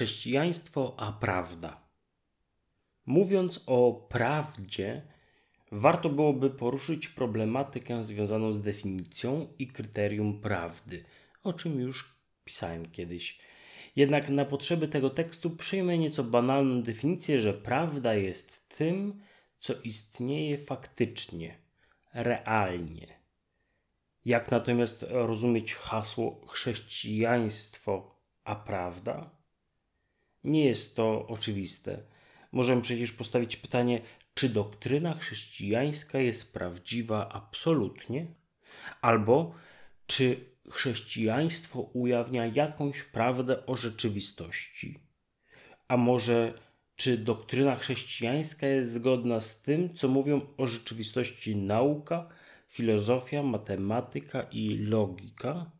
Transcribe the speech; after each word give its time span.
Chrześcijaństwo 0.00 0.94
a 0.98 1.12
prawda. 1.12 1.88
Mówiąc 3.06 3.64
o 3.66 4.06
prawdzie, 4.08 5.02
warto 5.72 6.08
byłoby 6.08 6.50
poruszyć 6.50 7.08
problematykę 7.08 8.04
związaną 8.04 8.52
z 8.52 8.62
definicją 8.62 9.54
i 9.58 9.66
kryterium 9.66 10.40
prawdy, 10.40 11.04
o 11.42 11.52
czym 11.52 11.80
już 11.80 12.14
pisałem 12.44 12.86
kiedyś. 12.90 13.40
Jednak 13.96 14.28
na 14.28 14.44
potrzeby 14.44 14.88
tego 14.88 15.10
tekstu 15.10 15.50
przyjmę 15.50 15.98
nieco 15.98 16.24
banalną 16.24 16.82
definicję, 16.82 17.40
że 17.40 17.54
prawda 17.54 18.14
jest 18.14 18.68
tym, 18.68 19.22
co 19.58 19.74
istnieje 19.84 20.58
faktycznie, 20.58 21.58
realnie. 22.14 23.20
Jak 24.24 24.50
natomiast 24.50 25.06
rozumieć 25.08 25.74
hasło 25.74 26.46
chrześcijaństwo 26.46 28.16
a 28.44 28.54
prawda? 28.56 29.39
Nie 30.44 30.64
jest 30.64 30.96
to 30.96 31.26
oczywiste. 31.26 32.02
Możemy 32.52 32.82
przecież 32.82 33.12
postawić 33.12 33.56
pytanie, 33.56 34.00
czy 34.34 34.48
doktryna 34.48 35.14
chrześcijańska 35.14 36.18
jest 36.18 36.52
prawdziwa 36.52 37.28
absolutnie? 37.28 38.26
Albo 39.00 39.54
czy 40.06 40.36
chrześcijaństwo 40.70 41.80
ujawnia 41.80 42.46
jakąś 42.46 43.02
prawdę 43.02 43.66
o 43.66 43.76
rzeczywistości? 43.76 44.98
A 45.88 45.96
może 45.96 46.54
czy 46.96 47.18
doktryna 47.18 47.76
chrześcijańska 47.76 48.66
jest 48.66 48.92
zgodna 48.92 49.40
z 49.40 49.62
tym, 49.62 49.94
co 49.94 50.08
mówią 50.08 50.40
o 50.56 50.66
rzeczywistości 50.66 51.56
nauka, 51.56 52.28
filozofia, 52.68 53.42
matematyka 53.42 54.42
i 54.42 54.76
logika? 54.76 55.70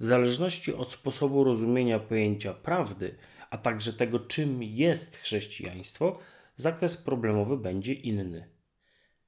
W 0.00 0.06
zależności 0.06 0.74
od 0.74 0.92
sposobu 0.92 1.44
rozumienia 1.44 1.98
pojęcia 1.98 2.54
prawdy, 2.54 3.14
a 3.50 3.58
także 3.58 3.92
tego, 3.92 4.20
czym 4.20 4.62
jest 4.62 5.16
chrześcijaństwo, 5.16 6.18
zakres 6.56 6.96
problemowy 6.96 7.56
będzie 7.56 7.92
inny. 7.92 8.48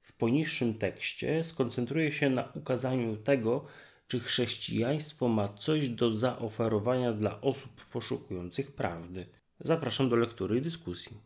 W 0.01 0.13
poniższym 0.13 0.77
tekście 0.77 1.43
skoncentruję 1.43 2.11
się 2.11 2.29
na 2.29 2.51
ukazaniu 2.55 3.17
tego, 3.17 3.65
czy 4.07 4.19
chrześcijaństwo 4.19 5.27
ma 5.27 5.47
coś 5.47 5.89
do 5.89 6.11
zaoferowania 6.11 7.13
dla 7.13 7.41
osób 7.41 7.85
poszukujących 7.85 8.75
prawdy. 8.75 9.25
Zapraszam 9.59 10.09
do 10.09 10.15
lektury 10.15 10.57
i 10.57 10.61
dyskusji. 10.61 11.17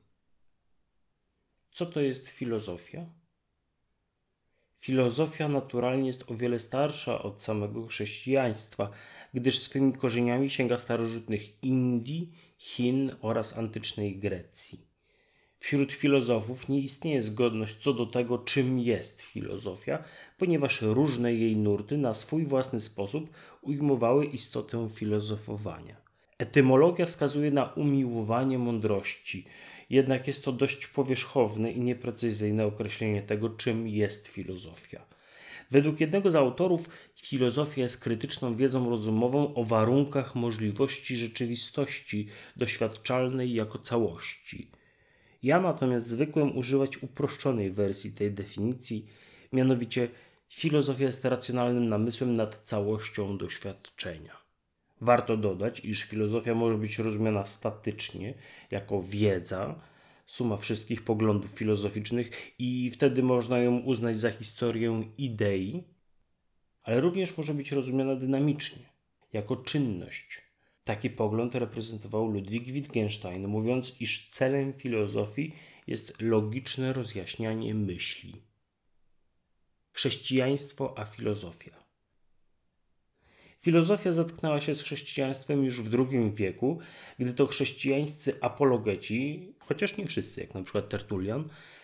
Co 1.72 1.86
to 1.86 2.02
jest 2.02 2.27
filozofia? 2.27 3.05
Filozofia 4.77 5.48
naturalnie 5.48 6.08
jest 6.08 6.31
o 6.31 6.36
wiele 6.36 6.59
starsza 6.59 7.22
od 7.22 7.44
samego 7.44 7.88
chrześcijaństwa, 7.88 8.89
gdyż 9.33 9.59
swymi 9.59 9.94
korzeniami 9.94 10.50
sięga 10.50 10.77
starożytnych 10.77 11.64
Indii, 11.64 12.31
Chin 12.58 13.11
oraz 13.22 13.58
antycznej 13.58 14.20
Grecji. 14.20 14.80
Wśród 15.58 15.92
filozofów 15.92 16.70
nie 16.70 16.80
istnieje 16.80 17.22
zgodność 17.22 17.75
co 17.75 17.94
do 17.94 18.06
tego, 18.06 18.38
czym 18.38 18.80
jest 18.80 19.22
filozofia, 19.22 20.03
ponieważ 20.38 20.81
różne 20.81 21.33
jej 21.33 21.58
nurty 21.58 21.98
na 21.98 22.14
swój 22.14 22.45
własny 22.45 22.80
sposób 22.80 23.30
ujmowały 23.61 24.26
istotę 24.26 24.89
filozofowania. 24.94 25.95
Etymologia 26.38 27.06
wskazuje 27.06 27.52
na 27.52 27.66
umiłowanie 27.66 28.59
mądrości, 28.59 29.45
jednak 29.89 30.28
jest 30.28 30.45
to 30.45 30.52
dość 30.52 30.88
powierzchowne 30.88 31.72
i 31.72 31.80
nieprecyzyjne 31.80 32.66
określenie 32.66 33.22
tego, 33.22 33.50
czym 33.50 33.88
jest 33.88 34.28
filozofia. 34.28 35.06
Według 35.71 35.99
jednego 35.99 36.31
z 36.31 36.35
autorów, 36.35 36.89
filozofia 37.16 37.81
jest 37.81 37.99
krytyczną 37.99 38.55
wiedzą 38.55 38.89
rozumową 38.89 39.55
o 39.55 39.63
warunkach 39.63 40.35
możliwości 40.35 41.16
rzeczywistości 41.16 42.27
doświadczalnej 42.55 43.53
jako 43.53 43.80
całości. 43.80 44.71
Ja 45.43 45.61
natomiast 45.61 46.08
zwykłem 46.08 46.58
używać 46.58 47.03
uproszczonej 47.03 47.71
wersji 47.71 48.11
tej 48.11 48.31
definicji, 48.31 49.08
mianowicie 49.53 50.09
filozofia 50.49 51.05
jest 51.05 51.25
racjonalnym 51.25 51.89
namysłem 51.89 52.33
nad 52.33 52.61
całością 52.64 53.37
doświadczenia. 53.37 54.45
Warto 55.02 55.37
dodać, 55.37 55.86
iż 55.86 56.04
filozofia 56.04 56.55
może 56.55 56.77
być 56.77 56.99
rozumiana 56.99 57.45
statycznie, 57.45 58.33
jako 58.71 59.04
wiedza, 59.04 59.75
suma 60.25 60.58
wszystkich 60.58 61.03
poglądów 61.03 61.52
filozoficznych, 61.52 62.52
i 62.59 62.91
wtedy 62.91 63.23
można 63.23 63.59
ją 63.59 63.80
uznać 63.80 64.19
za 64.19 64.31
historię 64.31 65.03
idei, 65.17 65.83
ale 66.83 67.02
również 67.02 67.37
może 67.37 67.53
być 67.53 67.71
rozumiana 67.71 68.15
dynamicznie, 68.15 68.89
jako 69.33 69.55
czynność. 69.55 70.41
Taki 70.83 71.09
pogląd 71.09 71.55
reprezentował 71.55 72.27
Ludwik 72.31 72.63
Wittgenstein, 72.63 73.47
mówiąc, 73.47 73.95
iż 73.99 74.30
celem 74.30 74.73
filozofii 74.73 75.52
jest 75.87 76.21
logiczne 76.21 76.93
rozjaśnianie 76.93 77.73
myśli. 77.75 78.42
Chrześcijaństwo 79.92 80.93
a 80.97 81.05
filozofia. 81.05 81.85
Filozofia 83.65 84.11
zetknęła 84.11 84.61
się 84.61 84.76
z 84.76 84.81
chrześcijaństwem 84.81 85.64
już 85.64 85.81
w 85.81 85.95
II 85.95 86.31
wieku, 86.33 86.80
gdy 87.20 87.33
to 87.33 87.48
chrześcijańscy 87.48 88.33
apologeci, 88.42 89.53
chociaż 89.59 89.98
nie 89.98 90.05
wszyscy, 90.05 90.42
jak 90.42 90.55
na 90.55 90.64
przykład 90.64 90.89
Tertulian, 90.89 91.43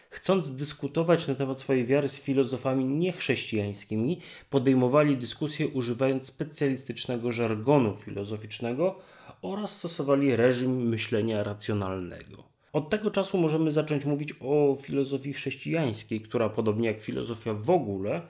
chcąc 0.10 0.52
dyskutować 0.52 1.28
na 1.28 1.36
temat 1.36 1.60
swojej 1.60 1.86
wiary 1.86 2.08
z 2.08 2.20
filozofami 2.20 2.86
niechrześcijańskimi, 2.86 4.20
podejmowali 4.50 5.18
dyskusje 5.18 5.68
używając 5.68 6.28
specjalistycznego 6.28 7.32
żargonu 7.32 7.96
filozoficznego 7.96 9.00
oraz 9.42 9.78
stosowali 9.78 10.36
reżim 10.36 10.90
myślenia 10.90 11.44
racjonalnego. 11.44 12.44
Od 12.74 12.90
tego 12.90 13.12
czasu 13.12 13.38
możemy 13.38 13.72
zacząć 13.72 14.06
mówić 14.06 14.34
o 14.40 14.78
filozofii 14.82 15.34
chrześcijańskiej, 15.34 16.22
która 16.22 16.50
podobnie 16.50 16.88
jak 16.88 17.02
filozofia 17.02 17.54
w 17.54 17.70
ogóle 17.70 18.22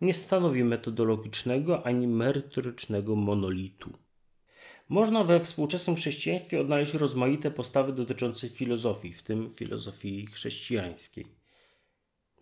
nie 0.00 0.14
stanowi 0.14 0.64
metodologicznego 0.64 1.86
ani 1.86 2.06
merytorycznego 2.06 3.16
monolitu. 3.16 3.90
Można 4.88 5.24
we 5.24 5.40
współczesnym 5.40 5.96
chrześcijaństwie 5.96 6.60
odnaleźć 6.60 6.94
rozmaite 6.94 7.50
postawy 7.50 7.92
dotyczące 7.92 8.48
filozofii, 8.48 9.12
w 9.12 9.22
tym 9.22 9.50
filozofii 9.50 10.26
chrześcijańskiej. 10.26 11.26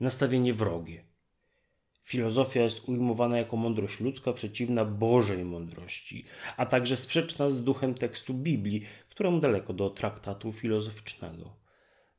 Nastawienie 0.00 0.54
wrogie. 0.54 1.04
Filozofia 2.02 2.62
jest 2.62 2.88
ujmowana 2.88 3.38
jako 3.38 3.56
mądrość 3.56 4.00
ludzka 4.00 4.32
przeciwna 4.32 4.84
Bożej 4.84 5.44
mądrości, 5.44 6.24
a 6.56 6.66
także 6.66 6.96
sprzeczna 6.96 7.50
z 7.50 7.64
duchem 7.64 7.94
tekstu 7.94 8.34
Biblii, 8.34 8.82
któremu 9.08 9.40
daleko 9.40 9.72
do 9.72 9.90
traktatu 9.90 10.52
filozoficznego. 10.52 11.56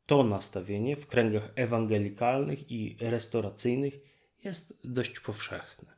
To 0.05 0.23
nastawienie 0.23 0.95
w 0.95 1.07
kręgach 1.07 1.51
ewangelikalnych 1.55 2.71
i 2.71 2.97
restauracyjnych 2.99 4.16
jest 4.43 4.79
dość 4.83 5.19
powszechne. 5.19 5.93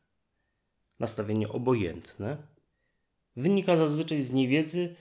Nastawienie 1.00 1.50
obojętne 1.50 2.38
wynika 3.36 3.76
zazwyczaj 3.76 4.22
z 4.22 4.34
niewiedzy 4.34 4.96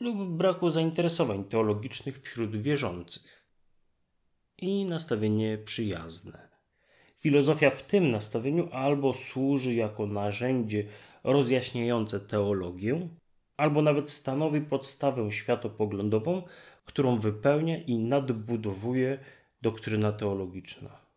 lub 0.00 0.28
braku 0.28 0.70
zainteresowań 0.70 1.44
teologicznych 1.44 2.20
wśród 2.20 2.56
wierzących. 2.56 3.48
I 4.58 4.84
nastawienie 4.84 5.58
przyjazne. 5.58 6.48
Filozofia 7.16 7.70
w 7.70 7.82
tym 7.82 8.10
nastawieniu 8.10 8.68
albo 8.72 9.14
służy 9.14 9.74
jako 9.74 10.06
narzędzie 10.06 10.86
rozjaśniające 11.24 12.20
teologię, 12.20 13.08
albo 13.56 13.82
nawet 13.82 14.10
stanowi 14.10 14.60
podstawę 14.60 15.32
światopoglądową, 15.32 16.42
którą 16.84 17.18
wypełnia 17.18 17.78
i 17.78 17.98
nadbudowuje 17.98 19.18
doktryna 19.62 20.12
teologiczna. 20.12 21.07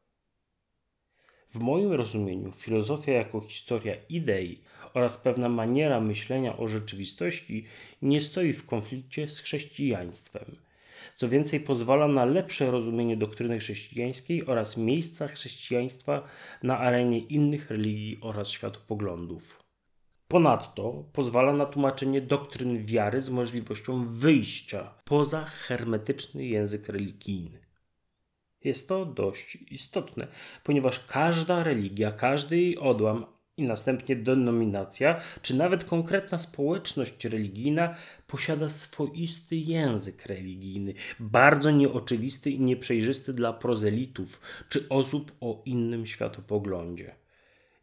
W 1.53 1.59
moim 1.59 1.91
rozumieniu 1.91 2.51
filozofia 2.51 3.13
jako 3.13 3.41
historia 3.41 3.95
idei 4.09 4.61
oraz 4.93 5.17
pewna 5.17 5.49
maniera 5.49 6.01
myślenia 6.01 6.57
o 6.57 6.67
rzeczywistości 6.67 7.65
nie 8.01 8.21
stoi 8.21 8.53
w 8.53 8.65
konflikcie 8.65 9.27
z 9.27 9.39
chrześcijaństwem. 9.39 10.55
Co 11.15 11.29
więcej, 11.29 11.59
pozwala 11.59 12.07
na 12.07 12.25
lepsze 12.25 12.71
rozumienie 12.71 13.17
doktryny 13.17 13.59
chrześcijańskiej 13.59 14.45
oraz 14.45 14.77
miejsca 14.77 15.27
chrześcijaństwa 15.27 16.23
na 16.63 16.79
arenie 16.79 17.19
innych 17.19 17.71
religii 17.71 18.17
oraz 18.21 18.49
światopoglądów. 18.49 19.59
Ponadto 20.27 21.03
pozwala 21.13 21.53
na 21.53 21.65
tłumaczenie 21.65 22.21
doktryn 22.21 22.85
wiary 22.85 23.21
z 23.21 23.29
możliwością 23.29 24.07
wyjścia 24.07 24.93
poza 25.05 25.45
hermetyczny 25.45 26.45
język 26.45 26.89
religijny. 26.89 27.70
Jest 28.63 28.87
to 28.87 29.05
dość 29.05 29.57
istotne, 29.71 30.27
ponieważ 30.63 31.05
każda 31.07 31.63
religia, 31.63 32.11
każdy 32.11 32.57
jej 32.57 32.77
odłam 32.77 33.25
i 33.57 33.63
następnie 33.63 34.15
denominacja, 34.15 35.21
czy 35.41 35.55
nawet 35.55 35.83
konkretna 35.83 36.39
społeczność 36.39 37.25
religijna 37.25 37.95
posiada 38.27 38.69
swoisty 38.69 39.55
język 39.55 40.25
religijny, 40.25 40.93
bardzo 41.19 41.71
nieoczywisty 41.71 42.51
i 42.51 42.59
nieprzejrzysty 42.59 43.33
dla 43.33 43.53
prozelitów 43.53 44.41
czy 44.69 44.89
osób 44.89 45.31
o 45.41 45.61
innym 45.65 46.05
światopoglądzie. 46.05 47.15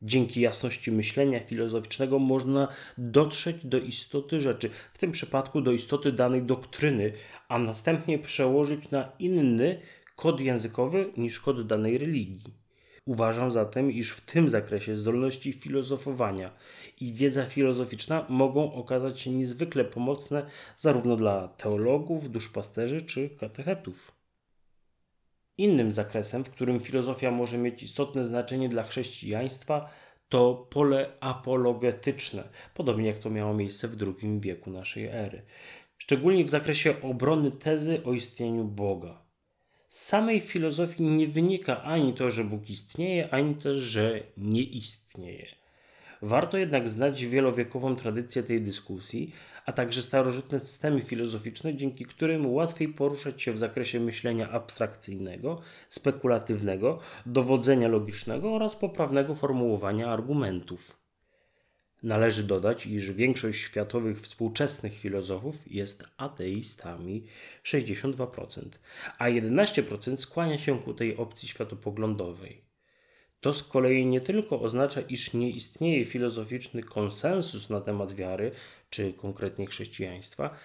Dzięki 0.02 0.40
jasności 0.40 0.92
myślenia 0.92 1.40
filozoficznego 1.40 2.18
można 2.18 2.68
dotrzeć 2.98 3.66
do 3.66 3.78
istoty 3.78 4.40
rzeczy, 4.40 4.70
w 4.92 4.98
tym 4.98 5.12
przypadku 5.12 5.60
do 5.60 5.72
istoty 5.72 6.12
danej 6.12 6.42
doktryny, 6.42 7.12
a 7.48 7.58
następnie 7.58 8.18
przełożyć 8.18 8.90
na 8.90 9.12
inny 9.18 9.80
kod 10.18 10.40
językowy 10.40 11.12
niż 11.16 11.40
kod 11.40 11.66
danej 11.66 11.98
religii. 11.98 12.54
Uważam 13.04 13.50
zatem, 13.50 13.90
iż 13.92 14.12
w 14.12 14.20
tym 14.20 14.48
zakresie 14.48 14.96
zdolności 14.96 15.52
filozofowania 15.52 16.50
i 17.00 17.12
wiedza 17.12 17.44
filozoficzna 17.44 18.26
mogą 18.28 18.72
okazać 18.72 19.20
się 19.20 19.30
niezwykle 19.30 19.84
pomocne 19.84 20.46
zarówno 20.76 21.16
dla 21.16 21.48
teologów, 21.48 22.30
duszpasterzy 22.30 23.02
czy 23.02 23.30
katechetów. 23.30 24.12
Innym 25.58 25.92
zakresem, 25.92 26.44
w 26.44 26.50
którym 26.50 26.80
filozofia 26.80 27.30
może 27.30 27.58
mieć 27.58 27.82
istotne 27.82 28.24
znaczenie 28.24 28.68
dla 28.68 28.82
chrześcijaństwa, 28.82 29.90
to 30.28 30.66
pole 30.70 31.12
apologetyczne, 31.20 32.48
podobnie 32.74 33.06
jak 33.06 33.18
to 33.18 33.30
miało 33.30 33.54
miejsce 33.54 33.88
w 33.88 34.02
II 34.02 34.40
wieku 34.40 34.70
naszej 34.70 35.06
ery, 35.06 35.42
szczególnie 35.98 36.44
w 36.44 36.50
zakresie 36.50 37.02
obrony 37.02 37.50
tezy 37.50 38.04
o 38.04 38.12
istnieniu 38.12 38.64
Boga. 38.64 39.27
Z 39.88 40.00
samej 40.00 40.40
filozofii 40.40 41.02
nie 41.02 41.28
wynika 41.28 41.82
ani 41.82 42.14
to, 42.14 42.30
że 42.30 42.44
Bóg 42.44 42.70
istnieje, 42.70 43.30
ani 43.30 43.54
też, 43.54 43.78
że 43.78 44.22
nie 44.36 44.62
istnieje. 44.62 45.46
Warto 46.22 46.58
jednak 46.58 46.88
znać 46.88 47.26
wielowiekową 47.26 47.96
tradycję 47.96 48.42
tej 48.42 48.62
dyskusji, 48.62 49.32
a 49.66 49.72
także 49.72 50.02
starożytne 50.02 50.60
systemy 50.60 51.02
filozoficzne, 51.02 51.74
dzięki 51.74 52.04
którym 52.04 52.46
łatwiej 52.46 52.88
poruszać 52.88 53.42
się 53.42 53.52
w 53.52 53.58
zakresie 53.58 54.00
myślenia 54.00 54.50
abstrakcyjnego, 54.50 55.60
spekulatywnego, 55.88 56.98
dowodzenia 57.26 57.88
logicznego 57.88 58.54
oraz 58.54 58.76
poprawnego 58.76 59.34
formułowania 59.34 60.08
argumentów. 60.08 61.07
Należy 62.02 62.44
dodać, 62.44 62.86
iż 62.86 63.12
większość 63.12 63.60
światowych 63.60 64.20
współczesnych 64.20 64.98
filozofów 64.98 65.56
jest 65.66 66.04
ateistami 66.16 67.26
62%, 67.64 68.68
a 69.18 69.24
11% 69.24 70.16
skłania 70.16 70.58
się 70.58 70.80
ku 70.80 70.94
tej 70.94 71.16
opcji 71.16 71.48
światopoglądowej. 71.48 72.60
To 73.40 73.54
z 73.54 73.62
kolei 73.62 74.06
nie 74.06 74.20
tylko 74.20 74.60
oznacza, 74.60 75.00
iż 75.00 75.34
nie 75.34 75.50
istnieje 75.50 76.04
filozoficzny 76.04 76.82
konsensus 76.82 77.70
na 77.70 77.80
temat 77.80 78.14
wiary, 78.14 78.50
czy 78.90 79.12
konkretnie 79.12 79.66
chrześcijaństwa, 79.66 80.56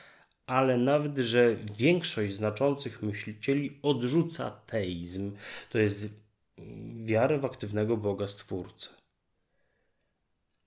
ale 0.46 0.78
nawet, 0.78 1.18
że 1.18 1.56
większość 1.78 2.34
znaczących 2.34 3.02
myślicieli 3.02 3.80
odrzuca 3.82 4.52
teizm, 4.52 5.32
to 5.70 5.80
jest 5.80 6.10
wiarę 7.04 7.40
w 7.40 7.46
aktywnego 7.46 7.98
Boga 7.98 8.28
Stwórcę. 8.28 9.03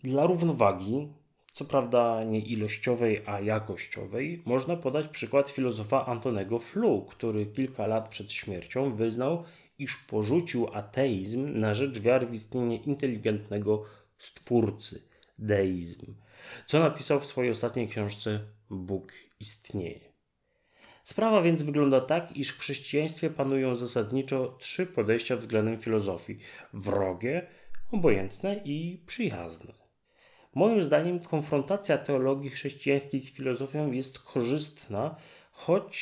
Dla 0.06 0.26
równowagi, 0.26 1.08
co 1.52 1.64
prawda 1.64 2.24
nie 2.24 2.40
ilościowej, 2.40 3.22
a 3.26 3.40
jakościowej, 3.40 4.42
można 4.44 4.76
podać 4.76 5.08
przykład 5.08 5.50
filozofa 5.50 6.06
Antonego 6.06 6.58
Flu, 6.58 7.06
który 7.10 7.46
kilka 7.46 7.86
lat 7.86 8.08
przed 8.08 8.32
śmiercią 8.32 8.96
wyznał, 8.96 9.44
iż 9.78 9.96
porzucił 9.96 10.68
ateizm 10.72 11.58
na 11.58 11.74
rzecz 11.74 11.98
wiary 11.98 12.26
w 12.26 12.34
istnienie 12.34 12.76
inteligentnego 12.76 13.84
Stwórcy, 14.18 15.02
deizm, 15.38 16.14
co 16.66 16.80
napisał 16.80 17.20
w 17.20 17.26
swojej 17.26 17.50
ostatniej 17.50 17.88
książce 17.88 18.40
Bóg 18.70 19.12
istnieje. 19.40 20.00
Sprawa 21.04 21.42
więc 21.42 21.62
wygląda 21.62 22.00
tak, 22.00 22.36
iż 22.36 22.50
w 22.50 22.58
chrześcijaństwie 22.58 23.30
panują 23.30 23.76
zasadniczo 23.76 24.56
trzy 24.60 24.86
podejścia 24.86 25.36
względem 25.36 25.78
filozofii: 25.78 26.38
wrogie, 26.72 27.46
obojętne 27.92 28.60
i 28.64 29.02
przyjazne. 29.06 29.85
Moim 30.56 30.84
zdaniem 30.84 31.18
konfrontacja 31.18 31.98
teologii 31.98 32.50
chrześcijańskiej 32.50 33.20
z 33.20 33.32
filozofią 33.34 33.92
jest 33.92 34.18
korzystna, 34.18 35.16
choć 35.52 35.96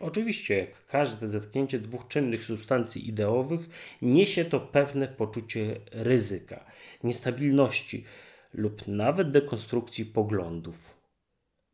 oczywiście, 0.00 0.58
jak 0.58 0.86
każde 0.86 1.28
zetknięcie 1.28 1.78
dwóch 1.78 2.08
czynnych 2.08 2.44
substancji 2.44 3.08
ideowych, 3.08 3.60
niesie 4.02 4.44
to 4.44 4.60
pewne 4.60 5.08
poczucie 5.08 5.80
ryzyka, 5.92 6.64
niestabilności 7.04 8.04
lub 8.54 8.88
nawet 8.88 9.30
dekonstrukcji 9.30 10.04
poglądów. 10.04 10.96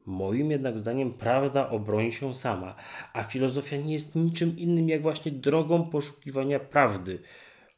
Moim 0.07 0.51
jednak 0.51 0.79
zdaniem 0.79 1.13
prawda 1.13 1.71
obroni 1.71 2.13
się 2.13 2.35
sama, 2.35 2.75
a 3.13 3.23
filozofia 3.23 3.77
nie 3.77 3.93
jest 3.93 4.15
niczym 4.15 4.59
innym 4.59 4.89
jak 4.89 5.03
właśnie 5.03 5.33
drogą 5.33 5.91
poszukiwania 5.91 6.61
prawdy 6.61 7.19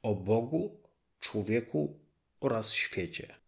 o 0.02 0.14
Bogu, 0.14 0.80
człowieku 1.20 1.98
oraz 2.40 2.72
świecie. 2.72 3.38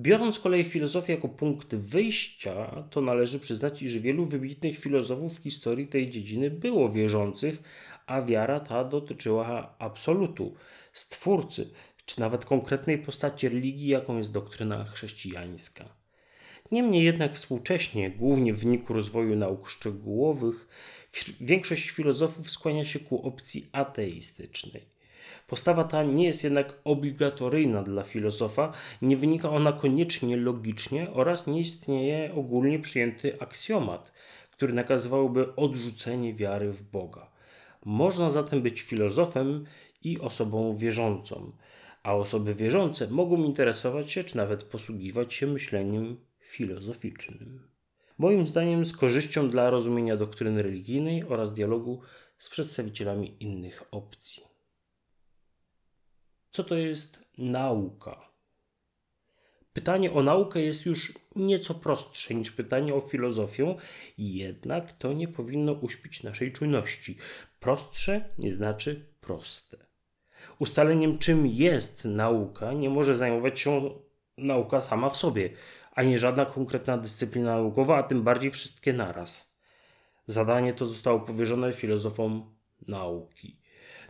Biorąc 0.00 0.34
z 0.34 0.38
kolei 0.38 0.64
filozofię 0.64 1.12
jako 1.12 1.28
punkt 1.28 1.74
wyjścia, 1.74 2.84
to 2.90 3.00
należy 3.00 3.40
przyznać, 3.40 3.82
iż 3.82 3.98
wielu 3.98 4.26
wybitnych 4.26 4.78
filozofów 4.78 5.38
w 5.38 5.42
historii 5.42 5.86
tej 5.86 6.10
dziedziny 6.10 6.50
było 6.50 6.92
wierzących, 6.92 7.62
a 8.06 8.22
wiara 8.22 8.60
ta 8.60 8.84
dotyczyła 8.84 9.74
absolutu, 9.78 10.54
stwórcy, 10.92 11.70
czy 12.06 12.20
nawet 12.20 12.44
konkretnej 12.44 12.98
postaci 12.98 13.48
religii, 13.48 13.88
jaką 13.88 14.18
jest 14.18 14.32
doktryna 14.32 14.84
chrześcijańska. 14.84 15.84
Niemniej 16.72 17.04
jednak 17.04 17.34
współcześnie, 17.34 18.10
głównie 18.10 18.54
w 18.54 18.58
wyniku 18.58 18.92
rozwoju 18.92 19.36
nauk 19.36 19.68
szczegółowych, 19.68 20.68
większość 21.40 21.90
filozofów 21.90 22.50
skłania 22.50 22.84
się 22.84 23.00
ku 23.00 23.26
opcji 23.26 23.68
ateistycznej. 23.72 24.97
Postawa 25.48 25.84
ta 25.84 26.02
nie 26.02 26.24
jest 26.26 26.44
jednak 26.44 26.74
obligatoryjna 26.84 27.82
dla 27.82 28.02
filozofa, 28.02 28.72
nie 29.02 29.16
wynika 29.16 29.50
ona 29.50 29.72
koniecznie 29.72 30.36
logicznie 30.36 31.10
oraz 31.12 31.46
nie 31.46 31.60
istnieje 31.60 32.34
ogólnie 32.34 32.78
przyjęty 32.78 33.40
aksjomat, 33.40 34.12
który 34.50 34.72
nakazywałby 34.72 35.56
odrzucenie 35.56 36.34
wiary 36.34 36.72
w 36.72 36.82
Boga. 36.82 37.30
Można 37.84 38.30
zatem 38.30 38.62
być 38.62 38.82
filozofem 38.82 39.64
i 40.02 40.20
osobą 40.20 40.76
wierzącą, 40.76 41.52
a 42.02 42.14
osoby 42.14 42.54
wierzące 42.54 43.10
mogą 43.10 43.44
interesować 43.44 44.12
się 44.12 44.24
czy 44.24 44.36
nawet 44.36 44.64
posługiwać 44.64 45.34
się 45.34 45.46
myśleniem 45.46 46.16
filozoficznym. 46.40 47.68
Moim 48.18 48.46
zdaniem 48.46 48.86
z 48.86 48.96
korzyścią 48.96 49.50
dla 49.50 49.70
rozumienia 49.70 50.16
doktryny 50.16 50.62
religijnej 50.62 51.24
oraz 51.28 51.54
dialogu 51.54 52.00
z 52.38 52.50
przedstawicielami 52.50 53.36
innych 53.40 53.82
opcji. 53.90 54.47
Co 56.58 56.64
to 56.64 56.74
jest 56.74 57.28
nauka? 57.38 58.28
Pytanie 59.72 60.12
o 60.12 60.22
naukę 60.22 60.60
jest 60.60 60.86
już 60.86 61.12
nieco 61.36 61.74
prostsze 61.74 62.34
niż 62.34 62.50
pytanie 62.50 62.94
o 62.94 63.00
filozofię, 63.00 63.74
jednak 64.18 64.92
to 64.92 65.12
nie 65.12 65.28
powinno 65.28 65.72
uśpić 65.72 66.22
naszej 66.22 66.52
czujności. 66.52 67.16
Prostsze 67.60 68.24
nie 68.38 68.54
znaczy 68.54 69.06
proste. 69.20 69.76
Ustaleniem, 70.58 71.18
czym 71.18 71.46
jest 71.46 72.04
nauka, 72.04 72.72
nie 72.72 72.90
może 72.90 73.16
zajmować 73.16 73.60
się 73.60 73.90
nauka 74.38 74.80
sama 74.80 75.10
w 75.10 75.16
sobie, 75.16 75.50
ani 75.92 76.18
żadna 76.18 76.46
konkretna 76.46 76.98
dyscyplina 76.98 77.56
naukowa, 77.56 77.96
a 77.96 78.02
tym 78.02 78.22
bardziej 78.22 78.50
wszystkie 78.50 78.92
naraz. 78.92 79.58
Zadanie 80.26 80.74
to 80.74 80.86
zostało 80.86 81.20
powierzone 81.20 81.72
filozofom 81.72 82.54
nauki. 82.88 83.57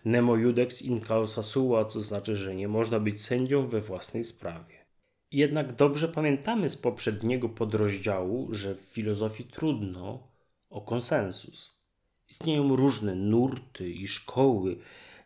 Nemo 0.05 0.37
judex 0.37 0.83
in 0.83 1.01
causa 1.01 1.43
sua, 1.43 1.85
co 1.85 2.03
znaczy, 2.03 2.37
że 2.37 2.55
nie 2.55 2.69
można 2.69 3.01
być 3.01 3.23
sędzią 3.23 3.69
we 3.69 3.81
własnej 3.81 4.25
sprawie. 4.25 4.87
Jednak 5.33 5.77
dobrze 5.77 6.09
pamiętamy 6.09 6.71
z 6.71 6.77
poprzedniego 6.77 7.49
podrozdziału, 7.49 8.49
że 8.55 8.75
w 8.75 8.81
filozofii 8.81 9.45
trudno 9.45 10.29
o 10.71 10.81
konsensus. 10.81 11.83
Istnieją 12.31 12.77
różne 12.77 13.15
nurty 13.15 13.91
i 13.91 14.09
szkoły, 14.09 14.77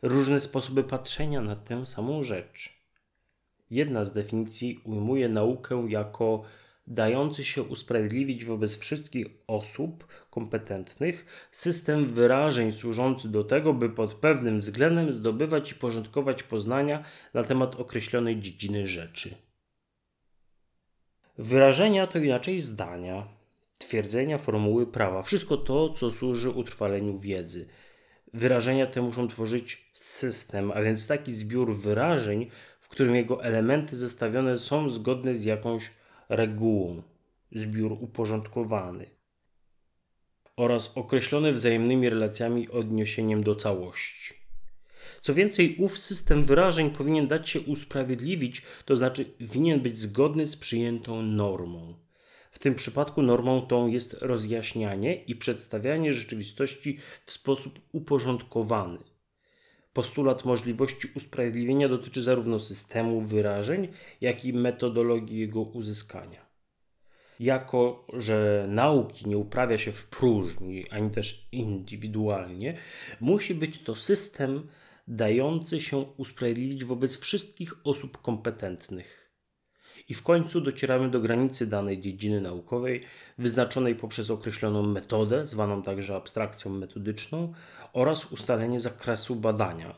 różne 0.02 0.40
sposoby 0.40 0.84
patrzenia 0.84 1.40
na 1.40 1.56
tę 1.56 1.86
samą 1.86 2.22
rzecz. 2.22 2.82
Jedna 3.70 4.04
z 4.04 4.12
definicji 4.12 4.80
ujmuje 4.84 5.28
naukę 5.28 5.84
jako 5.88 6.42
dający 6.86 7.44
się 7.44 7.62
usprawiedliwić 7.62 8.44
wobec 8.44 8.78
wszystkich 8.78 9.26
osób 9.46 10.06
kompetentnych 10.30 11.48
system 11.50 12.06
wyrażeń 12.06 12.72
służący 12.72 13.28
do 13.28 13.44
tego, 13.44 13.74
by 13.74 13.90
pod 13.90 14.14
pewnym 14.14 14.60
względem 14.60 15.12
zdobywać 15.12 15.72
i 15.72 15.74
porządkować 15.74 16.42
poznania 16.42 17.04
na 17.34 17.44
temat 17.44 17.76
określonej 17.76 18.40
dziedziny 18.40 18.86
rzeczy. 18.86 19.34
Wyrażenia 21.38 22.06
to 22.06 22.18
inaczej 22.18 22.60
zdania, 22.60 23.28
twierdzenia, 23.78 24.38
formuły 24.38 24.86
prawa, 24.86 25.22
wszystko 25.22 25.56
to, 25.56 25.88
co 25.88 26.12
służy 26.12 26.50
utrwaleniu 26.50 27.18
wiedzy. 27.18 27.68
Wyrażenia 28.34 28.86
te 28.86 29.02
muszą 29.02 29.28
tworzyć 29.28 29.90
system, 29.94 30.72
a 30.72 30.82
więc 30.82 31.06
taki 31.06 31.34
zbiór 31.34 31.76
wyrażeń, 31.76 32.50
w 32.80 32.88
którym 32.88 33.14
jego 33.14 33.44
elementy 33.44 33.96
zestawione 33.96 34.58
są 34.58 34.90
zgodne 34.90 35.36
z 35.36 35.44
jakąś 35.44 35.90
regułą, 36.32 37.02
zbiór 37.52 37.92
uporządkowany 37.92 39.06
oraz 40.56 40.92
określony 40.94 41.52
wzajemnymi 41.52 42.08
relacjami 42.08 42.68
odniesieniem 42.68 43.44
do 43.44 43.54
całości. 43.54 44.34
Co 45.20 45.34
więcej, 45.34 45.76
ów 45.78 45.98
system 45.98 46.44
wyrażeń 46.44 46.90
powinien 46.90 47.26
dać 47.26 47.50
się 47.50 47.60
usprawiedliwić, 47.60 48.62
to 48.84 48.96
znaczy 48.96 49.24
winien 49.40 49.80
być 49.80 49.98
zgodny 49.98 50.46
z 50.46 50.56
przyjętą 50.56 51.22
normą. 51.22 51.94
W 52.50 52.58
tym 52.58 52.74
przypadku 52.74 53.22
normą 53.22 53.62
tą 53.66 53.86
jest 53.86 54.16
rozjaśnianie 54.20 55.14
i 55.14 55.36
przedstawianie 55.36 56.12
rzeczywistości 56.12 56.98
w 57.26 57.32
sposób 57.32 57.80
uporządkowany. 57.92 58.98
Postulat 59.92 60.44
możliwości 60.44 61.08
usprawiedliwienia 61.16 61.88
dotyczy 61.88 62.22
zarówno 62.22 62.58
systemu 62.58 63.20
wyrażeń, 63.20 63.88
jak 64.20 64.44
i 64.44 64.52
metodologii 64.52 65.38
jego 65.38 65.62
uzyskania. 65.62 66.46
Jako, 67.40 68.06
że 68.12 68.66
nauki 68.68 69.28
nie 69.28 69.38
uprawia 69.38 69.78
się 69.78 69.92
w 69.92 70.06
próżni, 70.06 70.90
ani 70.90 71.10
też 71.10 71.48
indywidualnie, 71.52 72.78
musi 73.20 73.54
być 73.54 73.82
to 73.82 73.96
system 73.96 74.68
dający 75.08 75.80
się 75.80 75.96
usprawiedliwić 75.96 76.84
wobec 76.84 77.20
wszystkich 77.20 77.86
osób 77.86 78.22
kompetentnych. 78.22 79.22
I 80.08 80.14
w 80.14 80.22
końcu 80.22 80.60
docieramy 80.60 81.10
do 81.10 81.20
granicy 81.20 81.66
danej 81.66 82.00
dziedziny 82.00 82.40
naukowej, 82.40 83.00
wyznaczonej 83.38 83.94
poprzez 83.94 84.30
określoną 84.30 84.82
metodę, 84.82 85.46
zwaną 85.46 85.82
także 85.82 86.16
abstrakcją 86.16 86.70
metodyczną, 86.70 87.52
oraz 87.92 88.32
ustalenie 88.32 88.80
zakresu 88.80 89.36
badania, 89.36 89.94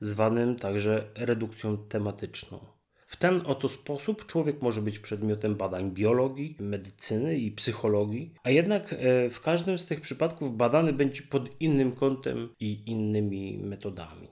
zwanym 0.00 0.56
także 0.56 1.10
redukcją 1.14 1.76
tematyczną. 1.76 2.58
W 3.06 3.16
ten 3.16 3.42
oto 3.46 3.68
sposób 3.68 4.26
człowiek 4.26 4.62
może 4.62 4.82
być 4.82 4.98
przedmiotem 4.98 5.54
badań 5.54 5.90
biologii, 5.90 6.56
medycyny 6.60 7.38
i 7.38 7.52
psychologii, 7.52 8.34
a 8.42 8.50
jednak 8.50 8.92
e, 8.92 9.30
w 9.30 9.40
każdym 9.40 9.78
z 9.78 9.86
tych 9.86 10.00
przypadków 10.00 10.56
badany 10.56 10.92
będzie 10.92 11.22
pod 11.22 11.60
innym 11.60 11.92
kątem 11.92 12.48
i 12.60 12.90
innymi 12.90 13.58
metodami. 13.58 14.28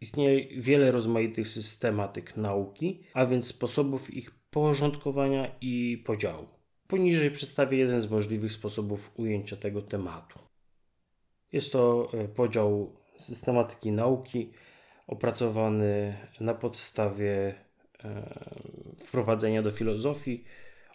Istnieje 0.00 0.62
wiele 0.62 0.90
rozmaitych 0.90 1.48
systematyk 1.48 2.36
nauki, 2.36 3.02
a 3.14 3.26
więc 3.26 3.46
sposobów 3.46 4.14
ich 4.14 4.30
porządkowania 4.50 5.56
i 5.60 6.02
podziału. 6.06 6.46
Poniżej 6.86 7.30
przedstawię 7.30 7.78
jeden 7.78 8.00
z 8.00 8.10
możliwych 8.10 8.52
sposobów 8.52 9.10
ujęcia 9.16 9.56
tego 9.56 9.82
tematu. 9.82 10.38
Jest 11.52 11.72
to 11.72 12.08
e, 12.14 12.28
podział 12.28 12.96
systematyki 13.16 13.92
nauki 13.92 14.50
opracowany 15.06 16.16
na 16.40 16.54
podstawie 16.54 17.54
e, 18.04 18.94
wprowadzenia 19.04 19.62
do 19.62 19.70
filozofii 19.70 20.44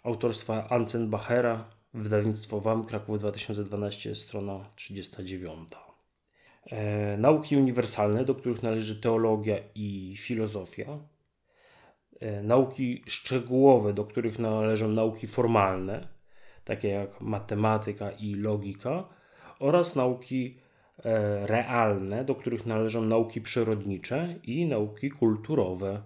autorstwa 0.04 0.68
Ancenbachera, 0.68 1.70
wydawnictwo 1.94 2.60
WAM 2.60 2.84
Kraków 2.84 3.18
2012, 3.18 4.14
strona 4.14 4.70
39. 4.76 5.68
E, 6.66 7.16
nauki 7.16 7.56
uniwersalne, 7.56 8.24
do 8.24 8.34
których 8.34 8.62
należy 8.62 9.00
teologia 9.00 9.56
i 9.74 10.16
filozofia. 10.18 10.98
Nauki 12.42 13.02
szczegółowe, 13.06 13.92
do 13.92 14.04
których 14.04 14.38
należą 14.38 14.88
nauki 14.88 15.26
formalne, 15.26 16.08
takie 16.64 16.88
jak 16.88 17.20
matematyka 17.20 18.10
i 18.10 18.34
logika 18.34 19.08
oraz 19.60 19.96
nauki 19.96 20.58
e, 21.04 21.46
realne, 21.46 22.24
do 22.24 22.34
których 22.34 22.66
należą 22.66 23.02
nauki 23.02 23.40
przyrodnicze 23.40 24.34
i 24.44 24.66
nauki 24.66 25.10
kulturowe. 25.10 26.02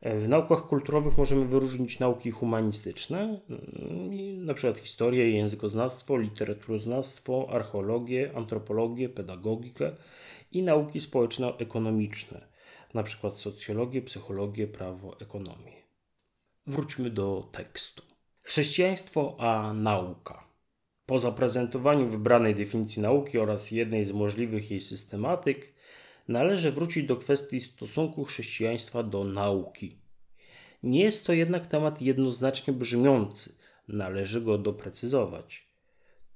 E, 0.00 0.18
w 0.18 0.28
naukach 0.28 0.66
kulturowych 0.66 1.18
możemy 1.18 1.46
wyróżnić 1.46 1.98
nauki 1.98 2.30
humanistyczne, 2.30 3.40
mm, 3.50 4.46
przykład 4.54 4.78
historię, 4.78 5.30
językoznawstwo, 5.30 6.16
literaturoznawstwo, 6.16 7.46
archeologię, 7.50 8.30
antropologię, 8.34 9.08
pedagogikę 9.08 9.92
i 10.52 10.62
nauki 10.62 11.00
społeczno-ekonomiczne, 11.00 12.40
przykład 13.02 13.38
socjologię, 13.38 14.02
psychologię, 14.02 14.66
prawo, 14.66 15.20
ekonomię. 15.20 15.72
Wróćmy 16.66 17.10
do 17.10 17.48
tekstu. 17.52 18.02
Chrześcijaństwo 18.42 19.36
a 19.38 19.72
nauka. 19.72 20.43
Po 21.06 21.18
zaprezentowaniu 21.18 22.08
wybranej 22.08 22.54
definicji 22.54 23.02
nauki 23.02 23.38
oraz 23.38 23.70
jednej 23.70 24.04
z 24.04 24.12
możliwych 24.12 24.70
jej 24.70 24.80
systematyk, 24.80 25.72
należy 26.28 26.72
wrócić 26.72 27.06
do 27.06 27.16
kwestii 27.16 27.60
stosunku 27.60 28.24
chrześcijaństwa 28.24 29.02
do 29.02 29.24
nauki. 29.24 29.98
Nie 30.82 31.02
jest 31.02 31.26
to 31.26 31.32
jednak 31.32 31.66
temat 31.66 32.02
jednoznacznie 32.02 32.74
brzmiący, 32.74 33.54
należy 33.88 34.40
go 34.40 34.58
doprecyzować. 34.58 35.68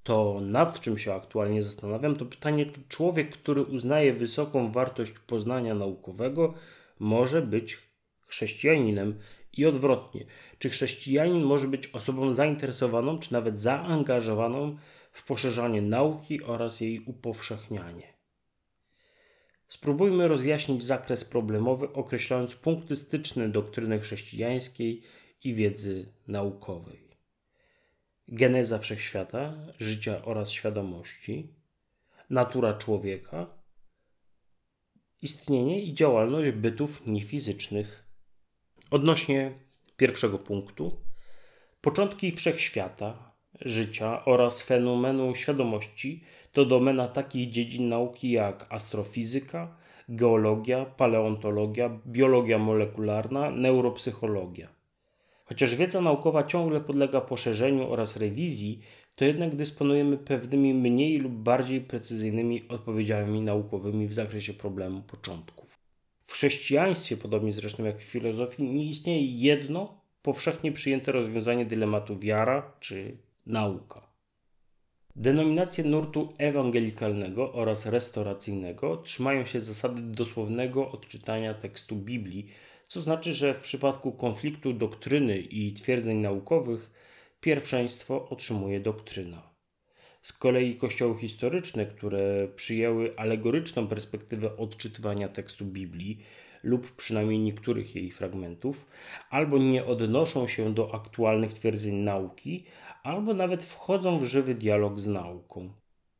To, 0.02 0.40
nad 0.40 0.80
czym 0.80 0.98
się 0.98 1.14
aktualnie 1.14 1.62
zastanawiam, 1.62 2.16
to 2.16 2.26
pytanie, 2.26 2.66
czy 2.66 2.80
człowiek, 2.88 3.30
który 3.30 3.62
uznaje 3.62 4.12
wysoką 4.12 4.72
wartość 4.72 5.12
poznania 5.26 5.74
naukowego, 5.74 6.54
może 6.98 7.42
być 7.42 7.78
chrześcijaninem 8.26 9.18
i 9.58 9.66
odwrotnie. 9.66 10.24
Czy 10.58 10.70
chrześcijanin 10.70 11.42
może 11.42 11.68
być 11.68 11.86
osobą 11.86 12.32
zainteresowaną, 12.32 13.18
czy 13.18 13.32
nawet 13.32 13.60
zaangażowaną 13.60 14.76
w 15.12 15.26
poszerzanie 15.26 15.82
nauki 15.82 16.42
oraz 16.42 16.80
jej 16.80 17.00
upowszechnianie? 17.00 18.18
Spróbujmy 19.68 20.28
rozjaśnić 20.28 20.84
zakres 20.84 21.24
problemowy, 21.24 21.92
określając 21.92 22.54
punkty 22.54 22.96
styczne 22.96 23.48
doktryny 23.48 24.00
chrześcijańskiej 24.00 25.02
i 25.44 25.54
wiedzy 25.54 26.12
naukowej. 26.28 27.08
Geneza 28.28 28.78
wszechświata, 28.78 29.66
życia 29.78 30.24
oraz 30.24 30.50
świadomości, 30.50 31.54
natura 32.30 32.74
człowieka, 32.74 33.46
istnienie 35.22 35.82
i 35.82 35.94
działalność 35.94 36.50
bytów 36.50 37.06
niefizycznych 37.06 38.07
Odnośnie 38.90 39.52
pierwszego 39.96 40.38
punktu, 40.38 40.92
początki 41.80 42.32
wszechświata, 42.32 43.32
życia 43.60 44.24
oraz 44.24 44.62
fenomenu 44.62 45.34
świadomości 45.34 46.24
to 46.52 46.64
domena 46.64 47.08
takich 47.08 47.50
dziedzin 47.50 47.88
nauki 47.88 48.30
jak 48.30 48.66
astrofizyka, 48.68 49.76
geologia, 50.08 50.84
paleontologia, 50.84 52.00
biologia 52.06 52.58
molekularna, 52.58 53.50
neuropsychologia. 53.50 54.68
Chociaż 55.44 55.74
wiedza 55.74 56.00
naukowa 56.00 56.44
ciągle 56.44 56.80
podlega 56.80 57.20
poszerzeniu 57.20 57.92
oraz 57.92 58.16
rewizji, 58.16 58.82
to 59.14 59.24
jednak 59.24 59.56
dysponujemy 59.56 60.18
pewnymi 60.18 60.74
mniej 60.74 61.18
lub 61.18 61.32
bardziej 61.32 61.80
precyzyjnymi 61.80 62.68
odpowiedziami 62.68 63.40
naukowymi 63.40 64.06
w 64.06 64.14
zakresie 64.14 64.54
problemu 64.54 65.02
początków. 65.02 65.57
W 66.28 66.32
chrześcijaństwie, 66.32 67.16
podobnie 67.16 67.52
zresztą 67.52 67.84
jak 67.84 67.98
w 67.98 68.02
filozofii, 68.02 68.62
nie 68.62 68.84
istnieje 68.84 69.26
jedno 69.26 70.00
powszechnie 70.22 70.72
przyjęte 70.72 71.12
rozwiązanie 71.12 71.66
dylematu 71.66 72.18
wiara 72.18 72.72
czy 72.80 73.16
nauka. 73.46 74.08
Denominacje 75.16 75.84
nurtu 75.84 76.32
ewangelikalnego 76.38 77.52
oraz 77.52 77.86
restauracyjnego 77.86 78.96
trzymają 78.96 79.46
się 79.46 79.60
zasady 79.60 80.02
dosłownego 80.02 80.90
odczytania 80.90 81.54
tekstu 81.54 81.96
Biblii, 81.96 82.46
co 82.88 83.00
znaczy, 83.00 83.34
że 83.34 83.54
w 83.54 83.60
przypadku 83.60 84.12
konfliktu 84.12 84.72
doktryny 84.72 85.38
i 85.38 85.72
twierdzeń 85.72 86.18
naukowych 86.18 86.90
pierwszeństwo 87.40 88.28
otrzymuje 88.28 88.80
doktryna. 88.80 89.47
Z 90.28 90.32
kolei 90.32 90.76
kościoły 90.76 91.18
historyczne, 91.18 91.86
które 91.86 92.48
przyjęły 92.56 93.16
alegoryczną 93.16 93.86
perspektywę 93.86 94.56
odczytywania 94.56 95.28
tekstu 95.28 95.64
Biblii 95.64 96.18
lub 96.62 96.92
przynajmniej 96.92 97.38
niektórych 97.38 97.96
jej 97.96 98.10
fragmentów, 98.10 98.86
albo 99.30 99.58
nie 99.58 99.84
odnoszą 99.84 100.48
się 100.48 100.74
do 100.74 100.94
aktualnych 100.94 101.52
twierdzeń 101.52 101.94
nauki, 101.94 102.64
albo 103.02 103.34
nawet 103.34 103.64
wchodzą 103.64 104.18
w 104.18 104.24
żywy 104.24 104.54
dialog 104.54 105.00
z 105.00 105.06
nauką. 105.06 105.72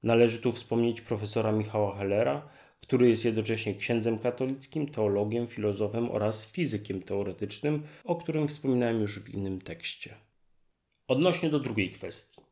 Należy 0.02 0.42
tu 0.42 0.52
wspomnieć 0.52 1.00
profesora 1.00 1.52
Michała 1.52 1.96
Hellera, 1.96 2.48
który 2.80 3.08
jest 3.08 3.24
jednocześnie 3.24 3.74
księdzem 3.74 4.18
katolickim, 4.18 4.88
teologiem, 4.88 5.46
filozofem 5.46 6.10
oraz 6.10 6.46
fizykiem 6.46 7.02
teoretycznym, 7.02 7.82
o 8.04 8.16
którym 8.16 8.48
wspominałem 8.48 9.00
już 9.00 9.18
w 9.18 9.34
innym 9.34 9.60
tekście. 9.60 10.14
Odnośnie 11.08 11.50
do 11.50 11.60
drugiej 11.60 11.90
kwestii. 11.90 12.47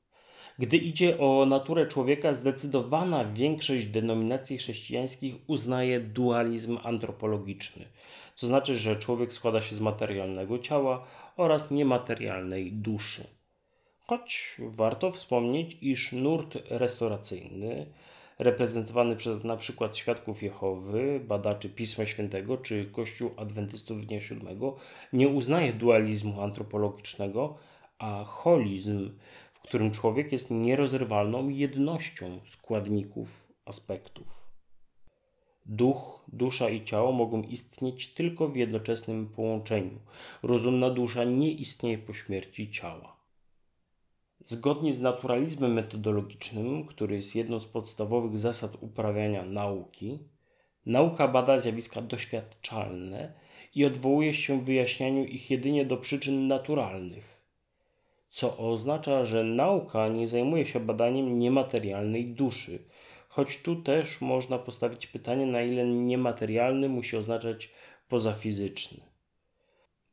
Gdy 0.58 0.76
idzie 0.76 1.18
o 1.18 1.46
naturę 1.46 1.86
człowieka, 1.86 2.34
zdecydowana 2.34 3.24
większość 3.24 3.86
denominacji 3.86 4.58
chrześcijańskich 4.58 5.34
uznaje 5.46 6.00
dualizm 6.00 6.78
antropologiczny, 6.82 7.84
co 8.34 8.46
znaczy, 8.46 8.78
że 8.78 8.96
człowiek 8.96 9.32
składa 9.32 9.62
się 9.62 9.74
z 9.74 9.80
materialnego 9.80 10.58
ciała 10.58 11.06
oraz 11.36 11.70
niematerialnej 11.70 12.72
duszy. 12.72 13.26
Choć 13.98 14.56
warto 14.58 15.10
wspomnieć, 15.10 15.76
iż 15.80 16.12
nurt 16.12 16.58
restauracyjny, 16.70 17.86
reprezentowany 18.38 19.16
przez 19.16 19.44
np. 19.44 19.88
świadków 19.92 20.42
Jehowy, 20.42 21.20
badaczy 21.28 21.68
Pisma 21.68 22.06
Świętego 22.06 22.56
czy 22.56 22.84
Kościół 22.84 23.30
Adwentystów 23.36 24.06
Dnia 24.06 24.20
Siódmego, 24.20 24.76
nie 25.12 25.28
uznaje 25.28 25.72
dualizmu 25.72 26.40
antropologicznego, 26.42 27.58
a 27.98 28.24
holizm 28.24 29.10
którym 29.66 29.90
człowiek 29.90 30.32
jest 30.32 30.50
nierozerwalną 30.50 31.48
jednością 31.48 32.40
składników, 32.46 33.48
aspektów. 33.64 34.46
Duch, 35.66 36.24
dusza 36.28 36.70
i 36.70 36.84
ciało 36.84 37.12
mogą 37.12 37.42
istnieć 37.42 38.14
tylko 38.14 38.48
w 38.48 38.56
jednoczesnym 38.56 39.28
połączeniu. 39.28 40.00
Rozumna 40.42 40.90
dusza 40.90 41.24
nie 41.24 41.52
istnieje 41.52 41.98
po 41.98 42.14
śmierci 42.14 42.70
ciała. 42.70 43.16
Zgodnie 44.44 44.94
z 44.94 45.00
naturalizmem 45.00 45.72
metodologicznym, 45.72 46.86
który 46.86 47.16
jest 47.16 47.36
jedną 47.36 47.60
z 47.60 47.66
podstawowych 47.66 48.38
zasad 48.38 48.76
uprawiania 48.80 49.44
nauki, 49.44 50.18
nauka 50.86 51.28
bada 51.28 51.60
zjawiska 51.60 52.02
doświadczalne 52.02 53.32
i 53.74 53.84
odwołuje 53.84 54.34
się 54.34 54.60
w 54.60 54.64
wyjaśnianiu 54.64 55.24
ich 55.24 55.50
jedynie 55.50 55.84
do 55.84 55.96
przyczyn 55.96 56.48
naturalnych, 56.48 57.35
co 58.36 58.56
oznacza, 58.58 59.24
że 59.24 59.44
nauka 59.44 60.08
nie 60.08 60.28
zajmuje 60.28 60.66
się 60.66 60.80
badaniem 60.80 61.38
niematerialnej 61.38 62.26
duszy, 62.26 62.78
choć 63.28 63.62
tu 63.62 63.76
też 63.76 64.20
można 64.20 64.58
postawić 64.58 65.06
pytanie, 65.06 65.46
na 65.46 65.62
ile 65.62 65.86
niematerialny 65.86 66.88
musi 66.88 67.16
oznaczać 67.16 67.70
pozafizyczny. 68.08 69.00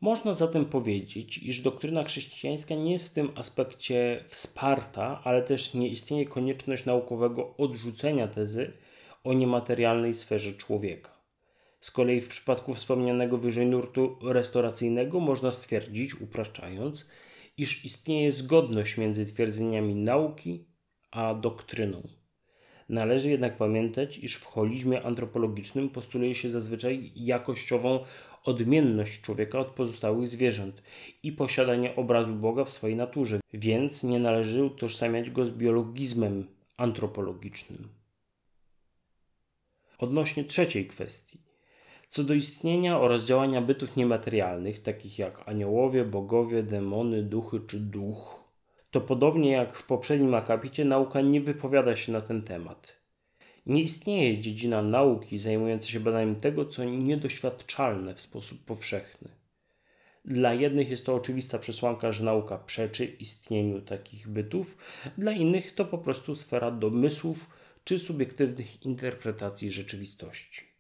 Można 0.01 0.33
zatem 0.33 0.65
powiedzieć, 0.65 1.37
iż 1.37 1.61
doktryna 1.61 2.03
chrześcijańska 2.03 2.75
nie 2.75 2.91
jest 2.91 3.09
w 3.09 3.13
tym 3.13 3.31
aspekcie 3.35 4.23
wsparta, 4.27 5.21
ale 5.23 5.41
też 5.41 5.73
nie 5.73 5.87
istnieje 5.87 6.25
konieczność 6.25 6.85
naukowego 6.85 7.57
odrzucenia 7.57 8.27
tezy 8.27 8.73
o 9.23 9.33
niematerialnej 9.33 10.15
sferze 10.15 10.53
człowieka. 10.53 11.11
Z 11.81 11.91
kolei 11.91 12.21
w 12.21 12.27
przypadku 12.27 12.73
wspomnianego 12.73 13.37
wyżej 13.37 13.65
nurtu 13.65 14.17
restauracyjnego 14.21 15.19
można 15.19 15.51
stwierdzić, 15.51 16.21
upraszczając, 16.21 17.11
iż 17.57 17.85
istnieje 17.85 18.31
zgodność 18.31 18.97
między 18.97 19.25
twierdzeniami 19.25 19.95
nauki 19.95 20.65
a 21.11 21.33
doktryną. 21.33 22.01
Należy 22.89 23.29
jednak 23.29 23.57
pamiętać, 23.57 24.17
iż 24.17 24.35
w 24.35 24.45
holizmie 24.45 25.03
antropologicznym 25.03 25.89
postuluje 25.89 26.35
się 26.35 26.49
zazwyczaj 26.49 27.11
jakościową 27.15 27.99
odmienność 28.43 29.21
człowieka 29.21 29.59
od 29.59 29.67
pozostałych 29.67 30.27
zwierząt 30.27 30.83
i 31.23 31.31
posiadanie 31.31 31.95
obrazu 31.95 32.33
Boga 32.33 32.65
w 32.65 32.73
swojej 32.73 32.95
naturze, 32.95 33.39
więc 33.53 34.03
nie 34.03 34.19
należy 34.19 34.63
utożsamiać 34.63 35.29
go 35.29 35.45
z 35.45 35.51
biologizmem 35.51 36.47
antropologicznym. 36.77 37.89
Odnośnie 39.97 40.43
trzeciej 40.43 40.87
kwestii. 40.87 41.42
Co 42.13 42.23
do 42.23 42.33
istnienia 42.33 42.99
oraz 42.99 43.25
działania 43.25 43.61
bytów 43.61 43.95
niematerialnych, 43.95 44.81
takich 44.81 45.19
jak 45.19 45.49
aniołowie, 45.49 46.05
bogowie, 46.05 46.63
demony, 46.63 47.23
duchy 47.23 47.59
czy 47.67 47.79
duch, 47.79 48.43
to 48.91 49.01
podobnie 49.01 49.51
jak 49.51 49.75
w 49.75 49.83
poprzednim 49.83 50.33
akapicie, 50.35 50.85
nauka 50.85 51.21
nie 51.21 51.41
wypowiada 51.41 51.95
się 51.95 52.11
na 52.11 52.21
ten 52.21 52.41
temat. 52.41 53.01
Nie 53.65 53.81
istnieje 53.81 54.41
dziedzina 54.41 54.81
nauki 54.81 55.39
zajmująca 55.39 55.87
się 55.87 55.99
badaniem 55.99 56.35
tego, 56.35 56.65
co 56.65 56.83
niedoświadczalne 56.83 58.15
w 58.15 58.21
sposób 58.21 58.65
powszechny. 58.65 59.29
Dla 60.25 60.53
jednych 60.53 60.89
jest 60.89 61.05
to 61.05 61.15
oczywista 61.15 61.59
przesłanka, 61.59 62.11
że 62.11 62.23
nauka 62.23 62.57
przeczy 62.57 63.05
istnieniu 63.05 63.81
takich 63.81 64.27
bytów, 64.27 64.77
dla 65.17 65.31
innych 65.31 65.75
to 65.75 65.85
po 65.85 65.97
prostu 65.97 66.35
sfera 66.35 66.71
domysłów 66.71 67.49
czy 67.83 67.99
subiektywnych 67.99 68.85
interpretacji 68.85 69.71
rzeczywistości. 69.71 70.72